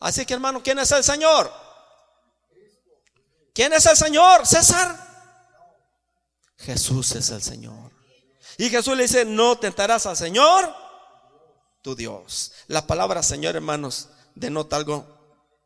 [0.00, 1.63] Así que, hermano, ¿quién es el Señor?
[3.54, 4.46] ¿Quién es el Señor?
[4.46, 5.00] César.
[6.58, 7.92] Jesús es el Señor.
[8.58, 10.74] Y Jesús le dice, no tentarás al Señor,
[11.82, 12.52] tu Dios.
[12.66, 15.06] La palabra Señor, hermanos, denota algo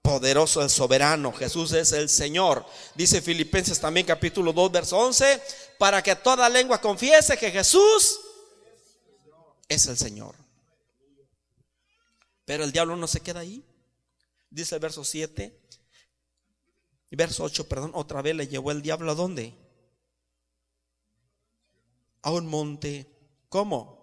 [0.03, 1.33] poderoso, el soberano.
[1.33, 2.65] Jesús es el Señor.
[2.95, 5.43] Dice Filipenses también capítulo 2, verso 11,
[5.79, 8.21] para que toda lengua confiese que Jesús
[9.69, 10.35] es el Señor.
[12.45, 13.65] Pero el diablo no se queda ahí.
[14.51, 15.68] Dice el verso 7, y
[17.17, 19.55] verso 8, perdón, otra vez le llevó el diablo a dónde?
[22.23, 23.07] A un monte.
[23.49, 23.99] ¿Cómo?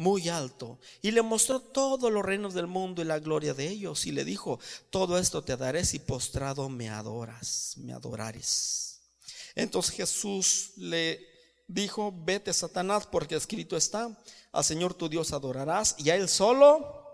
[0.00, 4.06] muy alto y le mostró todos los reinos del mundo y la gloria de ellos
[4.06, 4.58] y le dijo,
[4.88, 9.02] todo esto te daré si postrado me adoras, me adorares.
[9.54, 11.20] Entonces Jesús le
[11.68, 14.18] dijo, vete Satanás porque escrito está,
[14.52, 17.09] al Señor tu Dios adorarás y a Él solo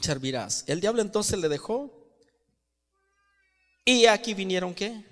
[0.00, 0.64] servirás.
[0.66, 1.90] El diablo entonces le dejó
[3.84, 5.04] y aquí vinieron qué?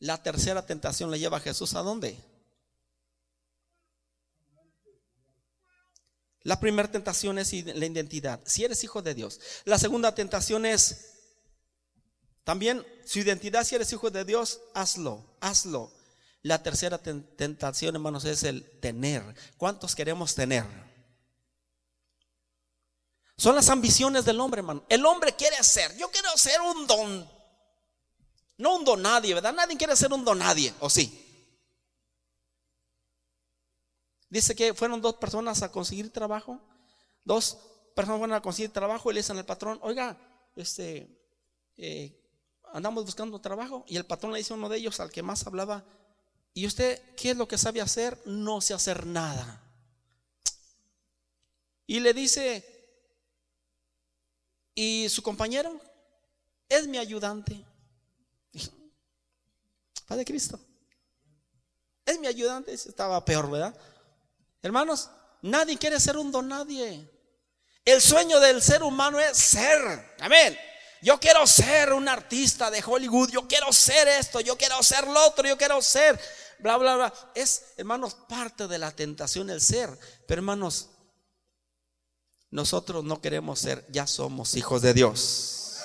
[0.00, 2.16] La tercera tentación le lleva a Jesús a dónde?
[6.42, 9.40] La primera tentación es la identidad, si eres hijo de Dios.
[9.64, 11.14] La segunda tentación es
[12.44, 15.92] también su identidad, si eres hijo de Dios, hazlo, hazlo.
[16.42, 19.22] La tercera tentación, hermanos, es el tener.
[19.58, 20.87] ¿Cuántos queremos tener?
[23.38, 24.84] Son las ambiciones del hombre, hermano.
[24.90, 27.38] El hombre quiere ser, yo quiero ser un don
[28.58, 29.54] no un don nadie, ¿verdad?
[29.54, 31.24] Nadie quiere ser un don nadie, ¿o sí?
[34.28, 36.60] Dice que fueron dos personas a conseguir trabajo.
[37.24, 37.56] Dos
[37.94, 40.18] personas fueron a conseguir trabajo y le dicen al patrón, oiga,
[40.56, 41.08] este,
[41.76, 42.20] eh,
[42.72, 43.84] andamos buscando trabajo.
[43.86, 45.84] Y el patrón le dice a uno de ellos, al que más hablaba,
[46.52, 48.20] ¿y usted qué es lo que sabe hacer?
[48.26, 49.62] No sé hacer nada.
[51.86, 52.77] Y le dice,
[54.80, 55.80] ¿y su compañero?
[56.68, 57.64] Es mi ayudante.
[60.06, 60.60] Padre Cristo.
[62.06, 62.72] Es mi ayudante.
[62.72, 63.76] Estaba peor, ¿verdad?
[64.62, 65.10] Hermanos,
[65.42, 67.10] nadie quiere ser un don nadie.
[67.84, 70.14] El sueño del ser humano es ser.
[70.20, 70.56] Amén.
[71.02, 73.30] Yo quiero ser un artista de Hollywood.
[73.30, 74.40] Yo quiero ser esto.
[74.40, 75.48] Yo quiero ser lo otro.
[75.48, 76.20] Yo quiero ser.
[76.60, 77.32] Bla, bla, bla.
[77.34, 79.90] Es, hermanos, parte de la tentación el ser.
[80.24, 80.90] Pero, hermanos,
[82.50, 83.84] nosotros no queremos ser.
[83.88, 85.78] Ya somos hijos de Dios.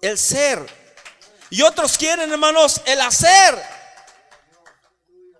[0.00, 0.86] El ser
[1.50, 3.62] y otros quieren, hermanos, el hacer.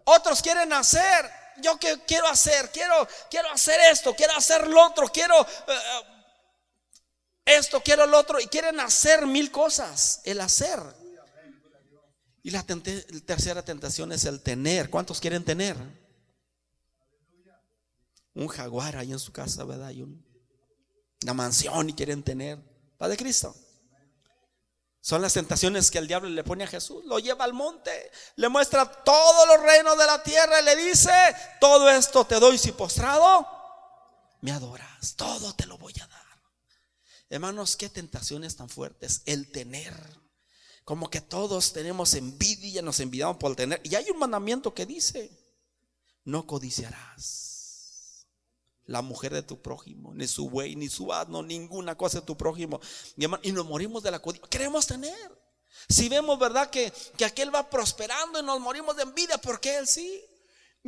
[0.04, 1.30] Otros quieren hacer.
[1.59, 6.02] Yo que quiero hacer, quiero, quiero hacer esto, quiero hacer lo otro, quiero eh,
[7.46, 8.38] esto, quiero lo otro.
[8.38, 10.20] Y quieren hacer mil cosas.
[10.24, 10.80] El hacer.
[12.42, 14.90] Y la tercera tentación es el tener.
[14.90, 15.76] ¿Cuántos quieren tener?
[18.37, 19.90] Un jaguar ahí en su casa, ¿verdad?
[19.90, 22.59] Y una mansión y quieren tener.
[22.99, 23.55] Padre Cristo.
[25.01, 27.05] Son las tentaciones que el diablo le pone a Jesús.
[27.07, 31.12] Lo lleva al monte, le muestra todos los reinos de la tierra y le dice,
[31.61, 33.46] todo esto te doy si postrado,
[34.42, 36.22] me adoras, todo te lo voy a dar.
[37.31, 39.94] Hermanos, qué tentaciones tan fuertes el tener.
[40.85, 43.81] Como que todos tenemos envidia, nos envidiamos por el tener.
[43.85, 45.31] Y hay un mandamiento que dice,
[46.25, 47.56] no codiciarás
[48.87, 52.37] la mujer de tu prójimo, ni su buey, ni su asno, ninguna cosa de tu
[52.37, 52.81] prójimo.
[53.42, 54.46] Y nos morimos de la codicia.
[54.49, 55.46] Queremos tener.
[55.88, 56.70] Si vemos, ¿verdad?
[56.70, 60.25] Que, que aquel va prosperando y nos morimos de envidia, porque él sí.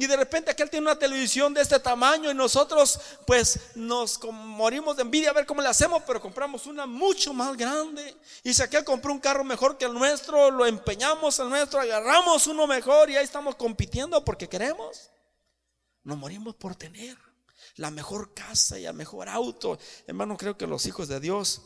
[0.01, 4.97] Y de repente aquel tiene una televisión de este tamaño y nosotros pues nos morimos
[4.97, 8.17] de envidia a ver cómo le hacemos, pero compramos una mucho más grande.
[8.45, 12.47] Y si aquel compró un carro mejor que el nuestro, lo empeñamos el nuestro, agarramos
[12.47, 15.11] uno mejor y ahí estamos compitiendo porque queremos.
[16.05, 17.19] Nos morimos por tener
[17.79, 19.79] la mejor casa y el mejor auto.
[20.07, 21.63] Hermano, creo que los hijos de Dios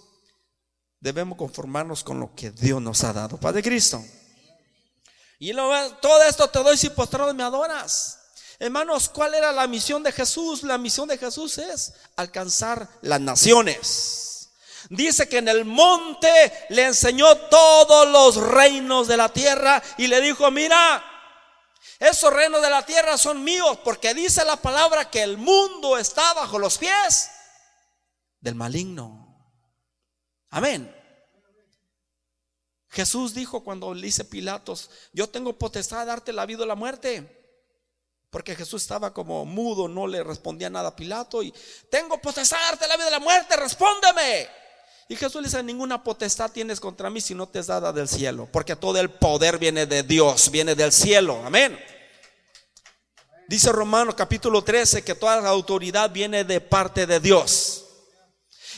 [1.00, 3.38] debemos conformarnos con lo que Dios nos ha dado.
[3.38, 4.02] Padre Cristo.
[5.38, 8.18] Y todo esto te doy si postrado me adoras.
[8.58, 10.62] Hermanos, ¿cuál era la misión de Jesús?
[10.62, 14.50] La misión de Jesús es alcanzar las naciones.
[14.90, 16.28] Dice que en el monte
[16.68, 21.02] le enseñó todos los reinos de la tierra y le dijo, mira,
[22.02, 26.34] esos reinos de la tierra son míos porque dice la palabra que el mundo está
[26.34, 27.30] bajo los pies
[28.40, 29.38] del maligno.
[30.50, 30.92] Amén.
[32.88, 36.74] Jesús dijo cuando le dice Pilatos, yo tengo potestad de darte la vida o la
[36.74, 37.38] muerte.
[38.30, 41.54] Porque Jesús estaba como mudo, no le respondía nada a Pilato y
[41.88, 44.48] tengo potestad de darte la vida o la muerte, respóndeme.
[45.08, 48.08] Y Jesús le dice, ninguna potestad tienes contra mí si no te es dada del
[48.08, 51.42] cielo, porque todo el poder viene de Dios, viene del cielo.
[51.44, 51.78] Amén.
[53.48, 57.84] Dice Romanos capítulo 13 que toda la autoridad viene de parte de Dios.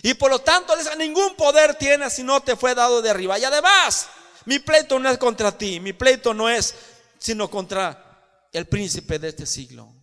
[0.02, 3.38] Y por lo tanto, ningún poder tiene si no te fue dado de arriba.
[3.38, 4.08] Y además,
[4.44, 6.74] mi pleito no es contra ti, mi pleito no es
[7.18, 9.94] sino contra el príncipe de este siglo.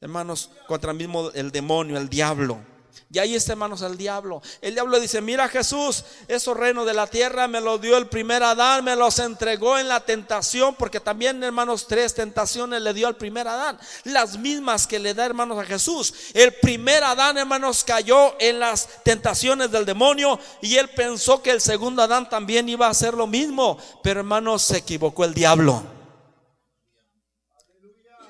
[0.00, 2.64] Hermanos, contra mismo el demonio, el diablo.
[3.12, 4.40] Y ahí está, hermanos, el diablo.
[4.60, 8.42] El diablo dice, mira Jesús, esos reinos de la tierra me los dio el primer
[8.42, 13.16] Adán, me los entregó en la tentación, porque también, hermanos, tres tentaciones le dio al
[13.16, 13.78] primer Adán.
[14.04, 16.14] Las mismas que le da, hermanos, a Jesús.
[16.34, 21.60] El primer Adán, hermanos, cayó en las tentaciones del demonio y él pensó que el
[21.60, 23.76] segundo Adán también iba a hacer lo mismo.
[24.04, 25.82] Pero, hermanos, se equivocó el diablo.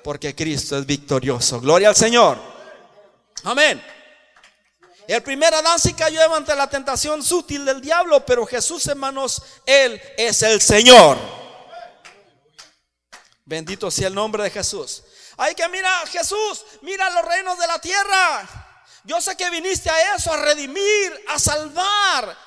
[0.03, 1.61] Porque Cristo es victorioso.
[1.61, 2.37] Gloria al Señor.
[3.43, 3.81] Amén.
[5.07, 10.01] El primer Adán sí cayó ante la tentación sutil del diablo, pero Jesús, hermanos, Él
[10.17, 11.17] es el Señor.
[13.43, 15.03] Bendito sea el nombre de Jesús.
[15.37, 18.47] Hay que mirar, Jesús, mira los reinos de la tierra.
[19.03, 22.37] Yo sé que viniste a eso, a redimir, a salvar.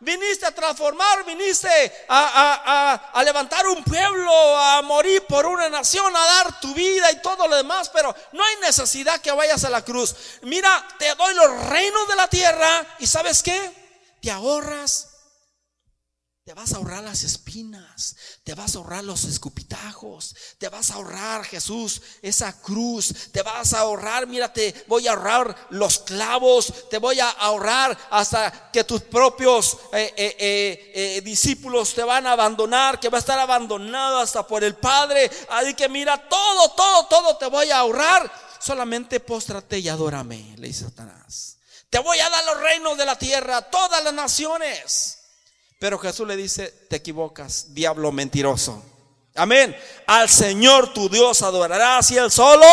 [0.00, 6.60] Viniste a transformar, viniste a, levantar un pueblo, a morir por una nación, a dar
[6.60, 10.14] tu vida y todo lo demás, pero no hay necesidad que vayas a la cruz.
[10.42, 13.72] Mira, te doy los reinos de la tierra y sabes qué?
[14.20, 15.13] Te ahorras
[16.44, 20.96] te vas a ahorrar las espinas, te vas a ahorrar los escupitajos, te vas a
[20.96, 26.98] ahorrar, Jesús, esa cruz, te vas a ahorrar, mírate, voy a ahorrar los clavos, te
[26.98, 33.00] voy a ahorrar hasta que tus propios eh, eh, eh, discípulos te van a abandonar,
[33.00, 35.30] que va a estar abandonado hasta por el Padre.
[35.48, 38.30] Así que mira, todo, todo, todo te voy a ahorrar,
[38.60, 41.56] solamente póstrate y adórame, le dice Satanás.
[41.88, 45.23] Te voy a dar los reinos de la tierra, todas las naciones.
[45.84, 48.82] Pero Jesús le dice, te equivocas, diablo mentiroso.
[49.34, 49.76] Amén.
[50.06, 52.64] Al Señor tu Dios adorarás y Él solo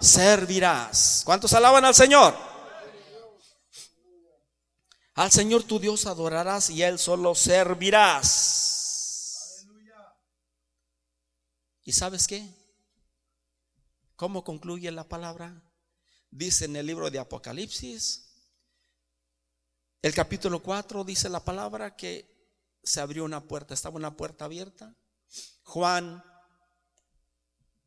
[0.00, 1.22] servirás.
[1.24, 2.36] ¿Cuántos alaban al Señor?
[5.14, 8.34] Al Señor tu Dios adorarás y Él solo servirás.
[11.84, 12.44] ¿Y sabes qué?
[14.16, 15.62] ¿Cómo concluye la palabra?
[16.32, 18.33] Dice en el libro de Apocalipsis,
[20.04, 22.30] el capítulo 4 dice la palabra que
[22.82, 24.94] se abrió una puerta, estaba una puerta abierta.
[25.62, 26.22] Juan,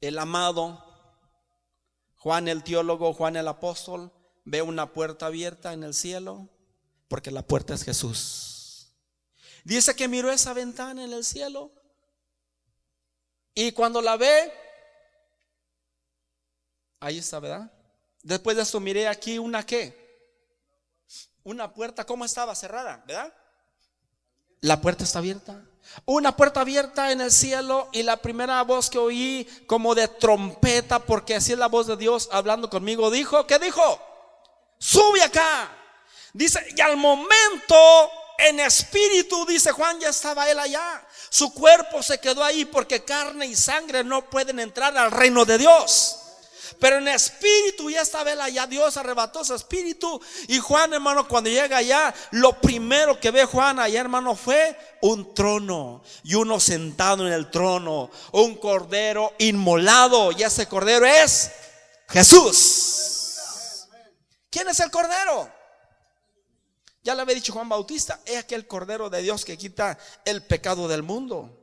[0.01, 0.83] el amado,
[2.15, 4.11] Juan el teólogo, Juan el apóstol,
[4.45, 6.49] ve una puerta abierta en el cielo,
[7.07, 8.95] porque la puerta es Jesús.
[9.63, 11.71] Dice que miró esa ventana en el cielo
[13.53, 14.51] y cuando la ve,
[16.99, 17.71] ahí está, ¿verdad?
[18.23, 20.06] Después de eso miré aquí una qué?
[21.47, 22.53] Una puerta, ¿cómo estaba?
[22.55, 23.33] Cerrada, ¿verdad?
[24.59, 25.63] La puerta está abierta.
[26.03, 30.99] Una puerta abierta en el cielo y la primera voz que oí como de trompeta,
[30.99, 33.81] porque así es la voz de Dios hablando conmigo, dijo, ¿qué dijo?
[34.77, 35.71] Sube acá.
[36.33, 37.77] Dice, y al momento
[38.39, 41.07] en espíritu, dice Juan, ya estaba él allá.
[41.29, 45.57] Su cuerpo se quedó ahí porque carne y sangre no pueden entrar al reino de
[45.59, 46.26] Dios.
[46.79, 48.67] Pero en espíritu ya estaba él allá.
[48.67, 50.21] Dios arrebató su espíritu.
[50.47, 55.33] Y Juan, hermano, cuando llega allá, lo primero que ve Juan allá, hermano, fue un
[55.33, 56.03] trono.
[56.23, 58.11] Y uno sentado en el trono.
[58.31, 60.31] Un cordero inmolado.
[60.31, 61.51] Y ese cordero es
[62.09, 63.87] Jesús.
[64.49, 65.51] ¿Quién es el cordero?
[67.07, 70.89] Ya le había dicho Juan Bautista, es aquel Cordero de Dios que quita el pecado
[70.89, 71.56] del mundo.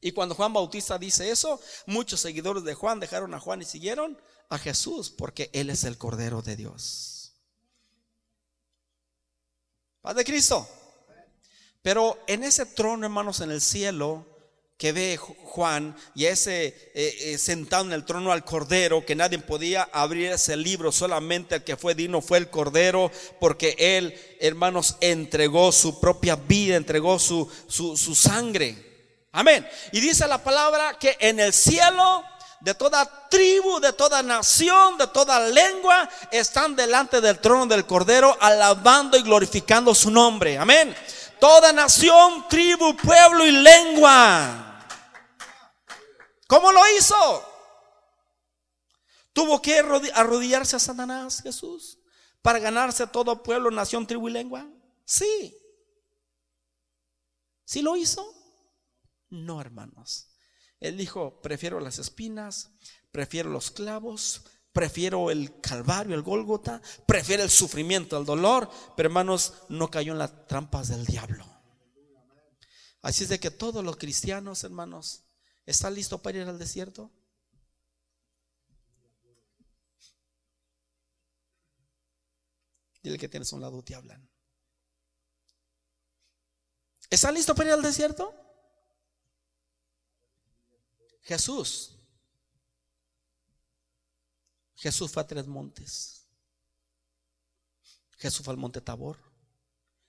[0.00, 4.20] Y cuando Juan Bautista dice eso, muchos seguidores de Juan dejaron a Juan y siguieron
[4.48, 7.32] a Jesús porque Él es el Cordero de Dios.
[10.00, 10.68] Paz de Cristo.
[11.82, 14.26] Pero en ese trono, hermanos, en el cielo,
[14.76, 19.40] que ve Juan y ese eh, eh, sentado en el trono al cordero, que nadie
[19.40, 24.96] podía abrir ese libro, solamente el que fue digno fue el cordero, porque él, hermanos,
[25.00, 28.87] entregó su propia vida, entregó su, su sangre.
[29.32, 29.68] Amén.
[29.92, 32.24] Y dice la palabra que en el cielo
[32.60, 38.36] de toda tribu, de toda nación, de toda lengua, están delante del trono del Cordero,
[38.40, 40.58] alabando y glorificando su nombre.
[40.58, 40.94] Amén.
[41.38, 44.84] Toda nación, tribu, pueblo y lengua.
[46.48, 47.44] ¿Cómo lo hizo?
[49.32, 49.78] Tuvo que
[50.14, 51.98] arrodillarse a Satanás, Jesús,
[52.42, 54.66] para ganarse todo pueblo, nación, tribu y lengua.
[55.04, 55.54] Sí.
[57.64, 58.37] ¿Sí lo hizo?
[59.30, 60.28] No, hermanos.
[60.80, 62.70] Él dijo, prefiero las espinas,
[63.10, 69.54] prefiero los clavos, prefiero el calvario, el Gólgota, prefiero el sufrimiento, el dolor, pero hermanos,
[69.68, 71.44] no cayó en las trampas del diablo.
[73.02, 75.28] Así es de que todos los cristianos, hermanos,
[75.68, 77.12] ¿Está listo para ir al desierto?
[83.02, 84.26] Dile que tienes un lado, te hablan.
[87.10, 88.34] ¿Está listo para ir al desierto?
[91.22, 91.94] Jesús.
[94.74, 96.26] Jesús fue a tres montes.
[98.16, 99.18] Jesús fue al monte Tabor.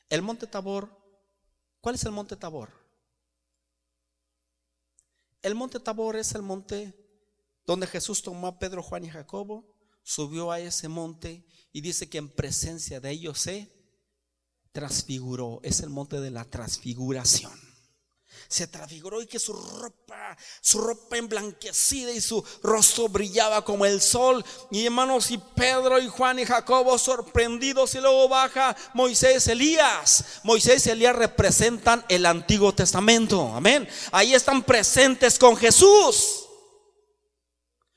[0.10, 0.90] El monte Tabor,
[1.82, 2.72] ¿cuál es el monte Tabor?
[5.42, 6.94] El monte Tabor es el monte
[7.66, 12.18] donde Jesús tomó a Pedro, Juan y Jacobo, subió a ese monte y dice que
[12.18, 13.72] en presencia de ellos se
[14.72, 15.60] transfiguró.
[15.64, 17.69] Es el monte de la transfiguración
[18.48, 24.02] se transfiguró y que su ropa, su ropa emblanquecida y su rostro brillaba como el
[24.02, 24.44] sol.
[24.72, 30.26] Y hermanos, y Pedro y Juan y Jacobo sorprendidos y luego baja Moisés, Elías.
[30.44, 33.54] Moisés y Elías representan el Antiguo Testamento.
[33.54, 33.88] Amén.
[34.12, 36.46] Ahí están presentes con Jesús.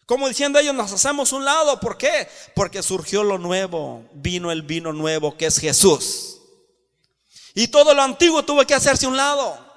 [0.05, 1.81] Como diciendo ellos, nos hacemos un lado.
[1.81, 2.29] ¿Por qué?
[2.55, 4.05] Porque surgió lo nuevo.
[4.13, 6.41] Vino el vino nuevo que es Jesús.
[7.55, 9.72] Y todo lo antiguo tuvo que hacerse un lado.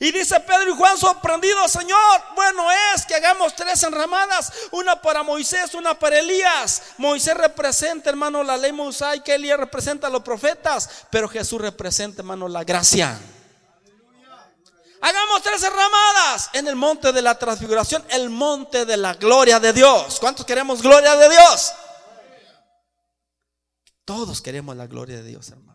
[0.00, 5.22] Y dice Pedro y Juan sorprendido, Señor, bueno es que hagamos tres enramadas, una para
[5.22, 6.82] Moisés, una para Elías.
[6.98, 12.48] Moisés representa, hermano, la ley mosaica, Elías representa a los profetas, pero Jesús representa, hermano,
[12.48, 13.18] la gracia.
[15.00, 19.72] Hagamos tres enramadas en el monte de la transfiguración, el monte de la gloria de
[19.72, 20.18] Dios.
[20.18, 21.72] ¿Cuántos queremos gloria de Dios?
[24.04, 25.67] Todos queremos la gloria de Dios, hermano.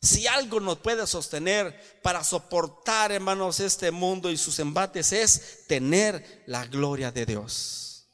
[0.00, 6.44] Si algo nos puede sostener para soportar, hermanos, este mundo y sus embates es tener
[6.46, 8.06] la gloria de Dios.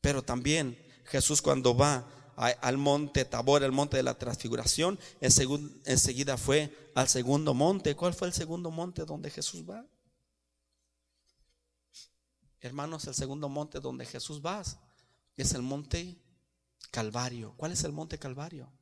[0.00, 6.90] Pero también Jesús cuando va al monte Tabor, el monte de la transfiguración, enseguida fue
[6.94, 7.94] al segundo monte.
[7.94, 9.84] ¿Cuál fue el segundo monte donde Jesús va?
[12.60, 14.62] Hermanos, el segundo monte donde Jesús va
[15.36, 16.16] es el monte
[16.90, 17.52] Calvario.
[17.56, 18.72] ¿Cuál es el monte Calvario?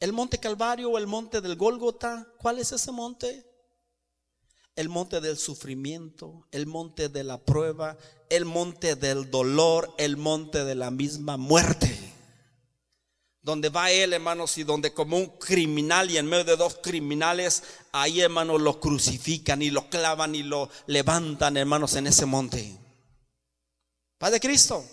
[0.00, 3.44] El monte Calvario o el monte del Gólgota, ¿cuál es ese monte?
[4.76, 7.96] El monte del sufrimiento, el monte de la prueba,
[8.30, 11.98] el monte del dolor, el monte de la misma muerte.
[13.42, 17.64] Donde va él, hermanos, y donde como un criminal y en medio de dos criminales,
[17.90, 22.78] ahí, hermanos, lo crucifican y lo clavan y lo levantan, hermanos, en ese monte.
[24.16, 24.84] Padre Cristo.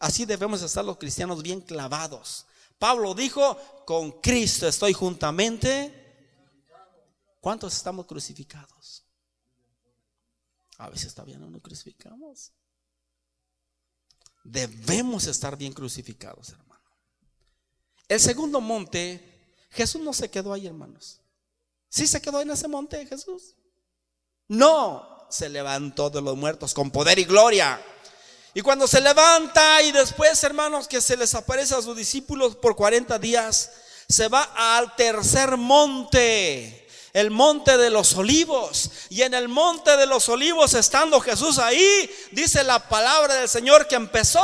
[0.00, 2.46] Así debemos estar los cristianos bien clavados.
[2.78, 5.94] Pablo dijo, con Cristo estoy juntamente.
[7.38, 9.04] ¿Cuántos estamos crucificados?
[10.78, 12.52] A veces todavía no nos crucificamos.
[14.42, 16.80] Debemos estar bien crucificados, hermanos.
[18.08, 21.20] el segundo monte, Jesús no se quedó ahí, hermanos.
[21.90, 23.54] ¿Sí se quedó en ese monte Jesús?
[24.48, 27.78] No, se levantó de los muertos con poder y gloria.
[28.52, 32.74] Y cuando se levanta y después, hermanos, que se les aparece a sus discípulos por
[32.74, 33.70] 40 días,
[34.08, 38.90] se va al tercer monte, el monte de los olivos.
[39.08, 43.86] Y en el monte de los olivos, estando Jesús ahí, dice la palabra del Señor
[43.86, 44.42] que empezó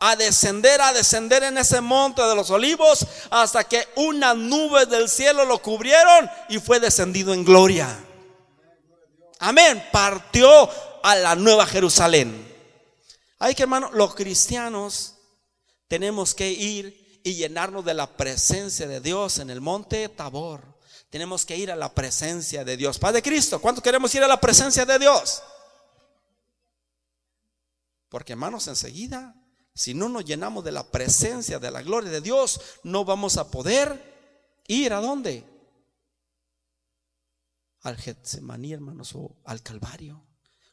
[0.00, 5.08] a descender, a descender en ese monte de los olivos, hasta que una nube del
[5.08, 7.98] cielo lo cubrieron y fue descendido en gloria.
[9.40, 9.84] Amén.
[9.90, 10.70] Partió
[11.02, 12.47] a la nueva Jerusalén.
[13.38, 15.14] Hay que, hermano, los cristianos
[15.86, 20.78] tenemos que ir y llenarnos de la presencia de Dios en el monte Tabor.
[21.10, 22.98] Tenemos que ir a la presencia de Dios.
[22.98, 25.42] Padre Cristo, ¿cuánto queremos ir a la presencia de Dios?
[28.08, 29.34] Porque hermanos, enseguida,
[29.74, 33.50] si no nos llenamos de la presencia, de la gloria de Dios, no vamos a
[33.50, 35.44] poder ir a dónde?
[37.82, 40.27] Al Getsemaní, hermanos, o al Calvario.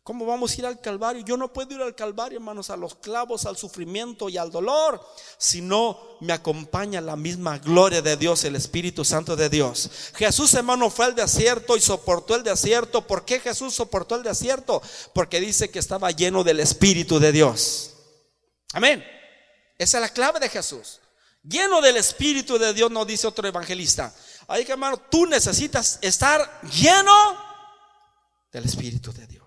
[0.06, 1.26] ¿Cómo vamos a ir al Calvario?
[1.26, 5.03] Yo no puedo ir al Calvario, hermanos, a los clavos, al sufrimiento y al dolor,
[5.39, 9.89] si no me acompaña la misma gloria de Dios, el Espíritu Santo de Dios.
[10.14, 13.08] Jesús, hermano, fue al desierto y soportó el desierto.
[13.08, 14.80] ¿Por qué Jesús soportó el desierto?
[15.12, 17.95] Porque dice que estaba lleno del Espíritu de Dios.
[18.74, 19.03] Amén.
[19.80, 20.99] Esa es la clave de Jesús.
[21.41, 24.14] Lleno del Espíritu de Dios, nos dice otro evangelista.
[24.47, 27.39] Ahí que, hermano, tú necesitas estar lleno
[28.51, 29.45] del Espíritu de Dios.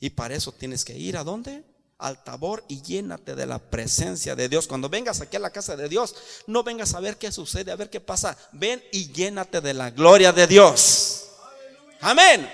[0.00, 1.64] Y para eso tienes que ir a dónde?
[1.98, 4.66] Al tabor y llénate de la presencia de Dios.
[4.66, 6.14] Cuando vengas aquí a la casa de Dios,
[6.46, 8.36] no vengas a ver qué sucede, a ver qué pasa.
[8.52, 11.28] Ven y llénate de la gloria de Dios.
[12.00, 12.50] Amén.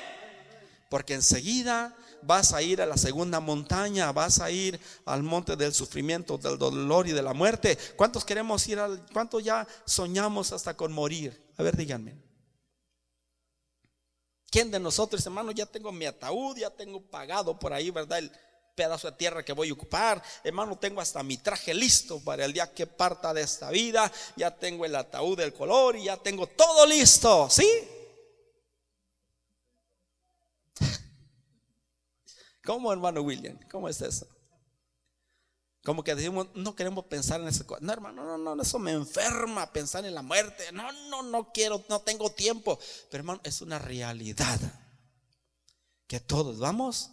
[0.89, 5.75] Porque enseguida vas a ir a la segunda montaña, vas a ir al monte del
[5.75, 7.77] sufrimiento, del dolor y de la muerte.
[7.97, 11.43] ¿Cuántos queremos ir al, cuántos ya soñamos hasta con morir?
[11.57, 12.22] A ver, díganme.
[14.53, 18.19] ¿Quién de nosotros, hermano, ya tengo mi ataúd, ya tengo pagado por ahí, ¿verdad?
[18.19, 18.31] El
[18.75, 20.23] pedazo de tierra que voy a ocupar.
[20.45, 24.13] Hermano, tengo hasta mi traje listo para el día que parta de esta vida.
[24.37, 27.67] Ya tengo el ataúd del color y ya tengo todo listo, ¿sí?
[32.63, 33.59] ¿Cómo, hermano William?
[33.71, 34.27] ¿Cómo es eso?
[35.85, 37.65] Como que decimos, no queremos pensar en eso.
[37.81, 40.71] No, hermano, no, no, eso me enferma pensar en la muerte.
[40.73, 42.79] No, no, no quiero, no tengo tiempo.
[43.11, 44.61] Pero hermano, es una realidad
[46.07, 47.11] que todos vamos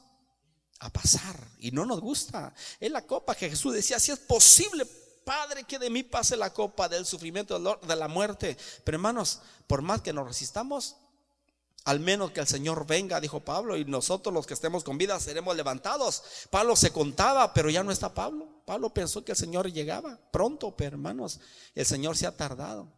[0.80, 2.53] a pasar y no nos gusta.
[2.80, 4.86] Es la copa que Jesús decía, si es posible,
[5.26, 8.55] Padre, que de mí pase la copa del sufrimiento, de la muerte.
[8.84, 10.95] Pero hermanos, por más que nos resistamos,
[11.86, 15.19] al menos que el Señor venga, dijo Pablo, y nosotros los que estemos con vida
[15.19, 16.23] seremos levantados.
[16.49, 18.61] Pablo se contaba, pero ya no está Pablo.
[18.65, 21.39] Pablo pensó que el Señor llegaba pronto, pero hermanos,
[21.75, 22.91] el Señor se ha tardado.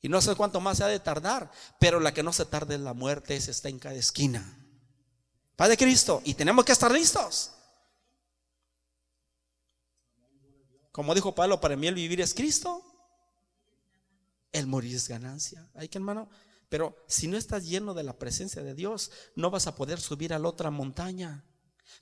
[0.00, 2.74] Y no sé cuánto más se ha de tardar, pero la que no se tarda
[2.74, 4.58] es la muerte, esa está en cada esquina.
[5.54, 7.52] Padre Cristo, y tenemos que estar listos.
[10.90, 12.82] Como dijo Pablo, para mí el vivir es Cristo,
[14.50, 15.70] el morir es ganancia.
[15.74, 16.28] Hay que, hermano,
[16.72, 20.32] pero si no estás lleno de la presencia de Dios, no vas a poder subir
[20.32, 21.44] a la otra montaña.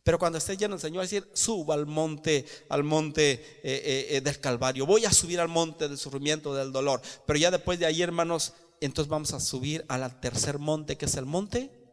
[0.04, 3.58] Pero cuando estés lleno del Señor, va a decir, suba al monte, al monte eh,
[3.64, 4.86] eh, eh, del Calvario.
[4.86, 7.02] Voy a subir al monte del sufrimiento, del dolor.
[7.26, 11.16] Pero ya después de ahí, hermanos, entonces vamos a subir al tercer monte, que es
[11.16, 11.92] el monte.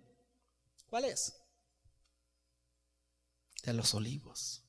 [0.85, 1.33] ¿Cuál es?
[3.63, 4.61] De los olivos.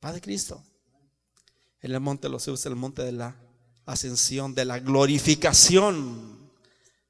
[0.00, 0.64] Padre Cristo.
[1.78, 3.49] El monte de los olivos, el monte de la
[3.92, 6.38] ascensión, de la glorificación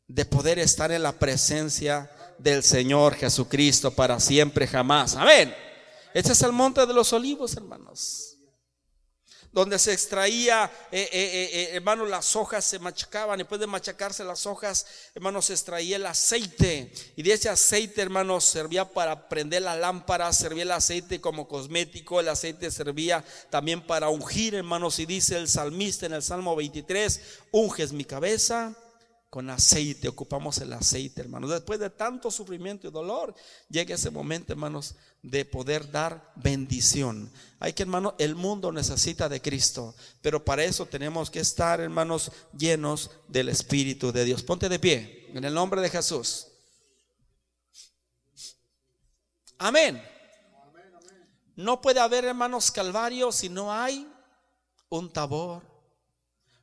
[0.06, 5.14] de poder estar en la presencia del Señor Jesucristo para siempre jamás.
[5.16, 5.54] Amén.
[6.14, 8.29] Este es el monte de los olivos, hermanos
[9.52, 14.46] donde se extraía, eh, eh, eh, hermanos, las hojas se machacaban, después de machacarse las
[14.46, 19.76] hojas, hermanos, se extraía el aceite, y de ese aceite, hermanos, servía para prender la
[19.76, 25.36] lámpara, servía el aceite como cosmético, el aceite servía también para ungir, hermanos, y dice
[25.36, 27.20] el salmista en el Salmo 23,
[27.50, 28.76] unges mi cabeza
[29.30, 31.50] con aceite, ocupamos el aceite, hermanos.
[31.50, 33.32] Después de tanto sufrimiento y dolor,
[33.68, 37.30] llega ese momento, hermanos, de poder dar bendición.
[37.58, 42.32] Hay que, hermano, el mundo necesita de Cristo, pero para eso tenemos que estar, hermanos,
[42.56, 44.42] llenos del Espíritu de Dios.
[44.42, 46.46] Ponte de pie, en el nombre de Jesús.
[49.58, 50.02] Amén.
[51.54, 54.10] No puede haber, hermanos, calvario si no hay
[54.88, 55.62] un tabor.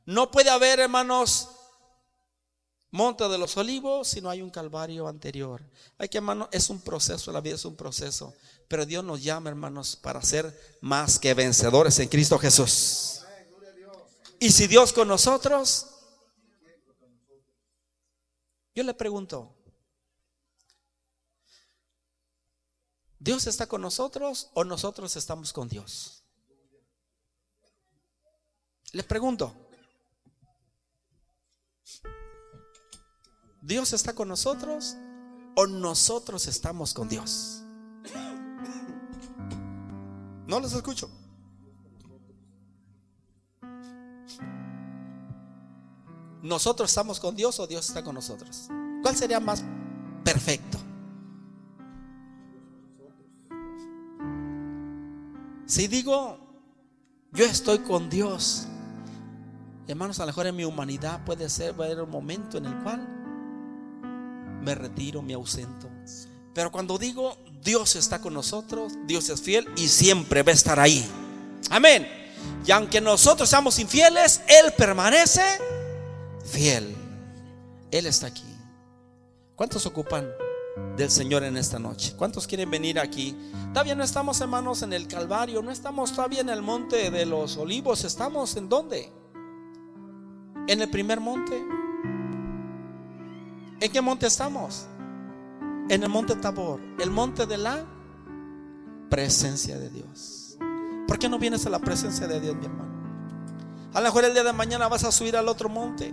[0.04, 1.48] No puede haber, hermanos,
[2.90, 5.62] Monte de los Olivos si no hay un calvario anterior.
[5.98, 8.34] Hay que, hermano, es un proceso, la vida es un proceso.
[8.66, 13.20] Pero Dios nos llama, hermanos, para ser más que vencedores en Cristo Jesús.
[14.40, 15.86] Y si Dios con nosotros,
[18.74, 19.54] yo le pregunto,
[23.18, 26.22] ¿Dios está con nosotros o nosotros estamos con Dios?
[28.92, 29.67] Le pregunto,
[33.60, 34.96] ¿Dios está con nosotros
[35.56, 37.62] o nosotros estamos con Dios?
[40.46, 41.10] No los escucho.
[46.42, 48.68] ¿Nosotros estamos con Dios o Dios está con nosotros?
[49.02, 49.64] ¿Cuál sería más
[50.24, 50.78] perfecto?
[55.66, 56.38] Si digo,
[57.32, 58.66] yo estoy con Dios,
[59.86, 62.66] hermanos, a lo mejor en mi humanidad puede ser, va a haber un momento en
[62.66, 63.17] el cual
[64.62, 65.88] me retiro, me ausento.
[66.54, 70.80] Pero cuando digo, Dios está con nosotros, Dios es fiel y siempre va a estar
[70.80, 71.08] ahí.
[71.70, 72.06] Amén.
[72.66, 75.42] Y aunque nosotros seamos infieles, Él permanece
[76.44, 76.94] fiel.
[77.90, 78.44] Él está aquí.
[79.54, 80.28] ¿Cuántos ocupan?
[80.96, 82.14] del Señor en esta noche.
[82.16, 83.36] ¿Cuántos quieren venir aquí?
[83.72, 87.56] Todavía no estamos, hermanos, en el Calvario, no estamos todavía en el monte de los
[87.56, 89.12] olivos, estamos en dónde?
[90.66, 91.62] En el primer monte.
[93.80, 94.86] ¿En qué monte estamos?
[95.88, 97.84] En el monte Tabor, el monte de la
[99.08, 100.56] presencia de Dios.
[101.06, 102.88] ¿Por qué no vienes a la presencia de Dios, mi hermano?
[103.94, 106.12] A lo mejor el día de mañana vas a subir al otro monte.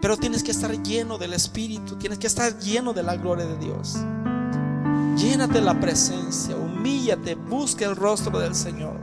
[0.00, 3.56] Pero tienes que estar lleno del Espíritu, tienes que estar lleno de la gloria de
[3.58, 3.96] Dios.
[5.16, 8.96] Llénate la presencia, humíllate, busca el rostro del Señor.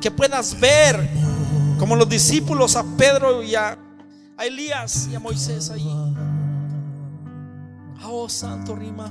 [0.00, 1.10] Que puedas ver
[1.78, 3.78] como los discípulos a Pedro y a,
[4.40, 6.07] Elías y a Moisés ahí.
[8.04, 9.10] Oh Santo Rima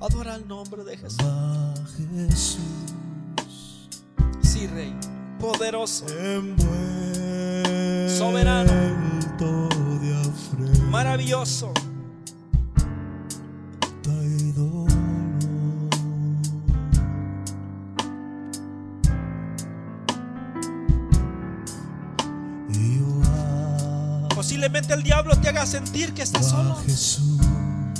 [0.00, 2.58] Adora el nombre de Jesús.
[4.42, 4.94] Sí, Rey,
[5.38, 6.06] poderoso.
[8.08, 8.72] Soberano,
[10.90, 11.72] maravilloso.
[24.64, 26.78] Posiblemente el diablo te haga sentir que estás solo.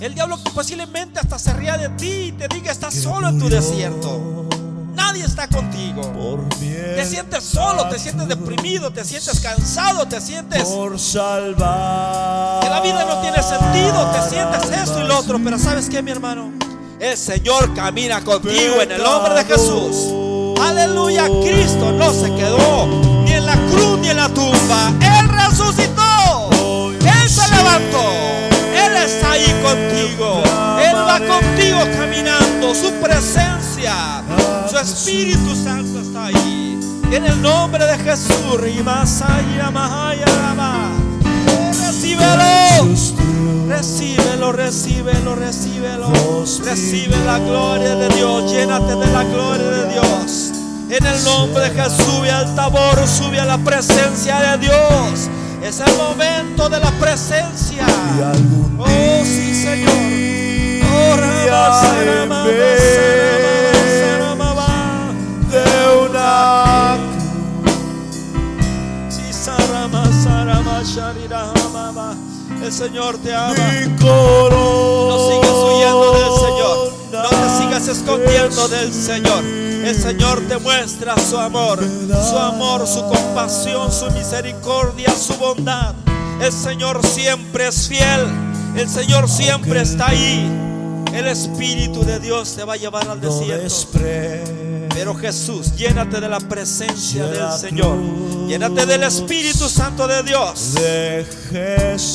[0.00, 3.50] El diablo posiblemente hasta se ría de ti y te diga estás solo en tu
[3.50, 4.48] desierto.
[4.94, 6.00] Nadie está contigo.
[6.58, 12.62] Te sientes solo, te sientes deprimido, te sientes cansado, te sientes por salvar.
[12.62, 16.00] Que la vida no tiene sentido, te sientes esto y lo otro, pero ¿sabes qué,
[16.00, 16.50] mi hermano?
[16.98, 20.14] El Señor camina contigo en el nombre de Jesús.
[20.62, 22.86] Aleluya, Cristo no se quedó
[23.22, 24.94] ni en la cruz ni en la tumba.
[25.02, 26.03] Él resucitó.
[27.56, 28.04] Levantó.
[28.74, 30.42] Él está ahí contigo.
[30.80, 32.74] Él va contigo caminando.
[32.74, 34.22] Su presencia
[34.68, 36.78] su Espíritu Santo está ahí.
[37.12, 38.34] En el nombre de Jesús.
[41.80, 42.44] Recíbelo.
[43.68, 46.12] Recíbelo, recíbelo, recíbelo.
[46.64, 48.50] Recibe la gloria de Dios.
[48.50, 50.52] Llénate de la gloria de Dios.
[50.90, 55.28] En el nombre de Jesús, sube al tabor, sube a la presencia de Dios.
[55.64, 57.86] Es el momento de la presencia.
[58.78, 59.88] Oh, sí, Señor.
[60.92, 61.16] Oh,
[72.62, 73.54] el Señor te ama.
[73.54, 76.13] No sigas huyendo
[77.80, 79.44] sigas escondiendo del Señor.
[79.44, 85.94] El Señor te muestra su amor, su amor, su compasión, su misericordia, su bondad.
[86.40, 88.26] El Señor siempre es fiel.
[88.76, 90.50] El Señor siempre está ahí.
[91.12, 93.64] El Espíritu de Dios te va a llevar al desierto.
[94.94, 97.98] Pero Jesús, llénate de la presencia del Señor.
[98.46, 100.76] Llénate del Espíritu Santo de Dios.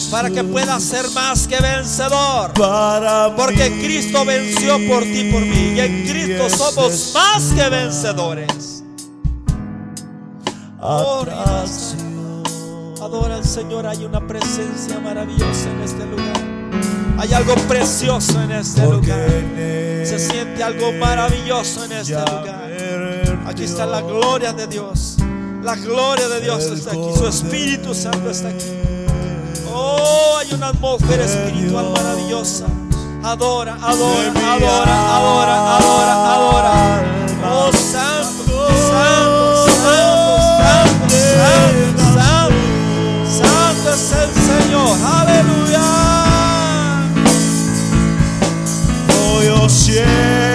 [0.10, 2.54] Para que puedas ser más que vencedor.
[3.36, 5.74] Porque Cristo venció por ti y por mí.
[5.76, 8.84] Y en Cristo somos más que vencedores.
[10.82, 11.66] Adora
[13.36, 13.86] al Señor.
[13.88, 16.40] Hay una presencia maravillosa en este lugar.
[17.18, 19.30] Hay algo precioso en este lugar.
[20.06, 22.69] Se siente algo maravilloso en este lugar.
[23.50, 25.18] Aquí está la gloria de Dios.
[25.64, 27.10] La gloria de Dios está aquí.
[27.18, 28.64] Su Espíritu Santo está aquí.
[29.74, 32.68] Oh, hay una atmósfera espiritual maravillosa.
[33.24, 37.04] Adora, adora, adora, adora, adora, adora.
[37.44, 42.54] Oh, santo, santo, santo, santo, santo, santo.
[43.26, 44.96] Santo es el Señor.
[45.04, 45.60] Aleluya.
[49.70, 50.49] siempre amaré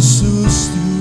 [0.00, 0.99] Que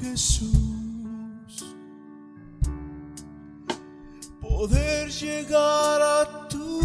[0.00, 1.74] Jesús,
[4.40, 6.80] poder llegar a tu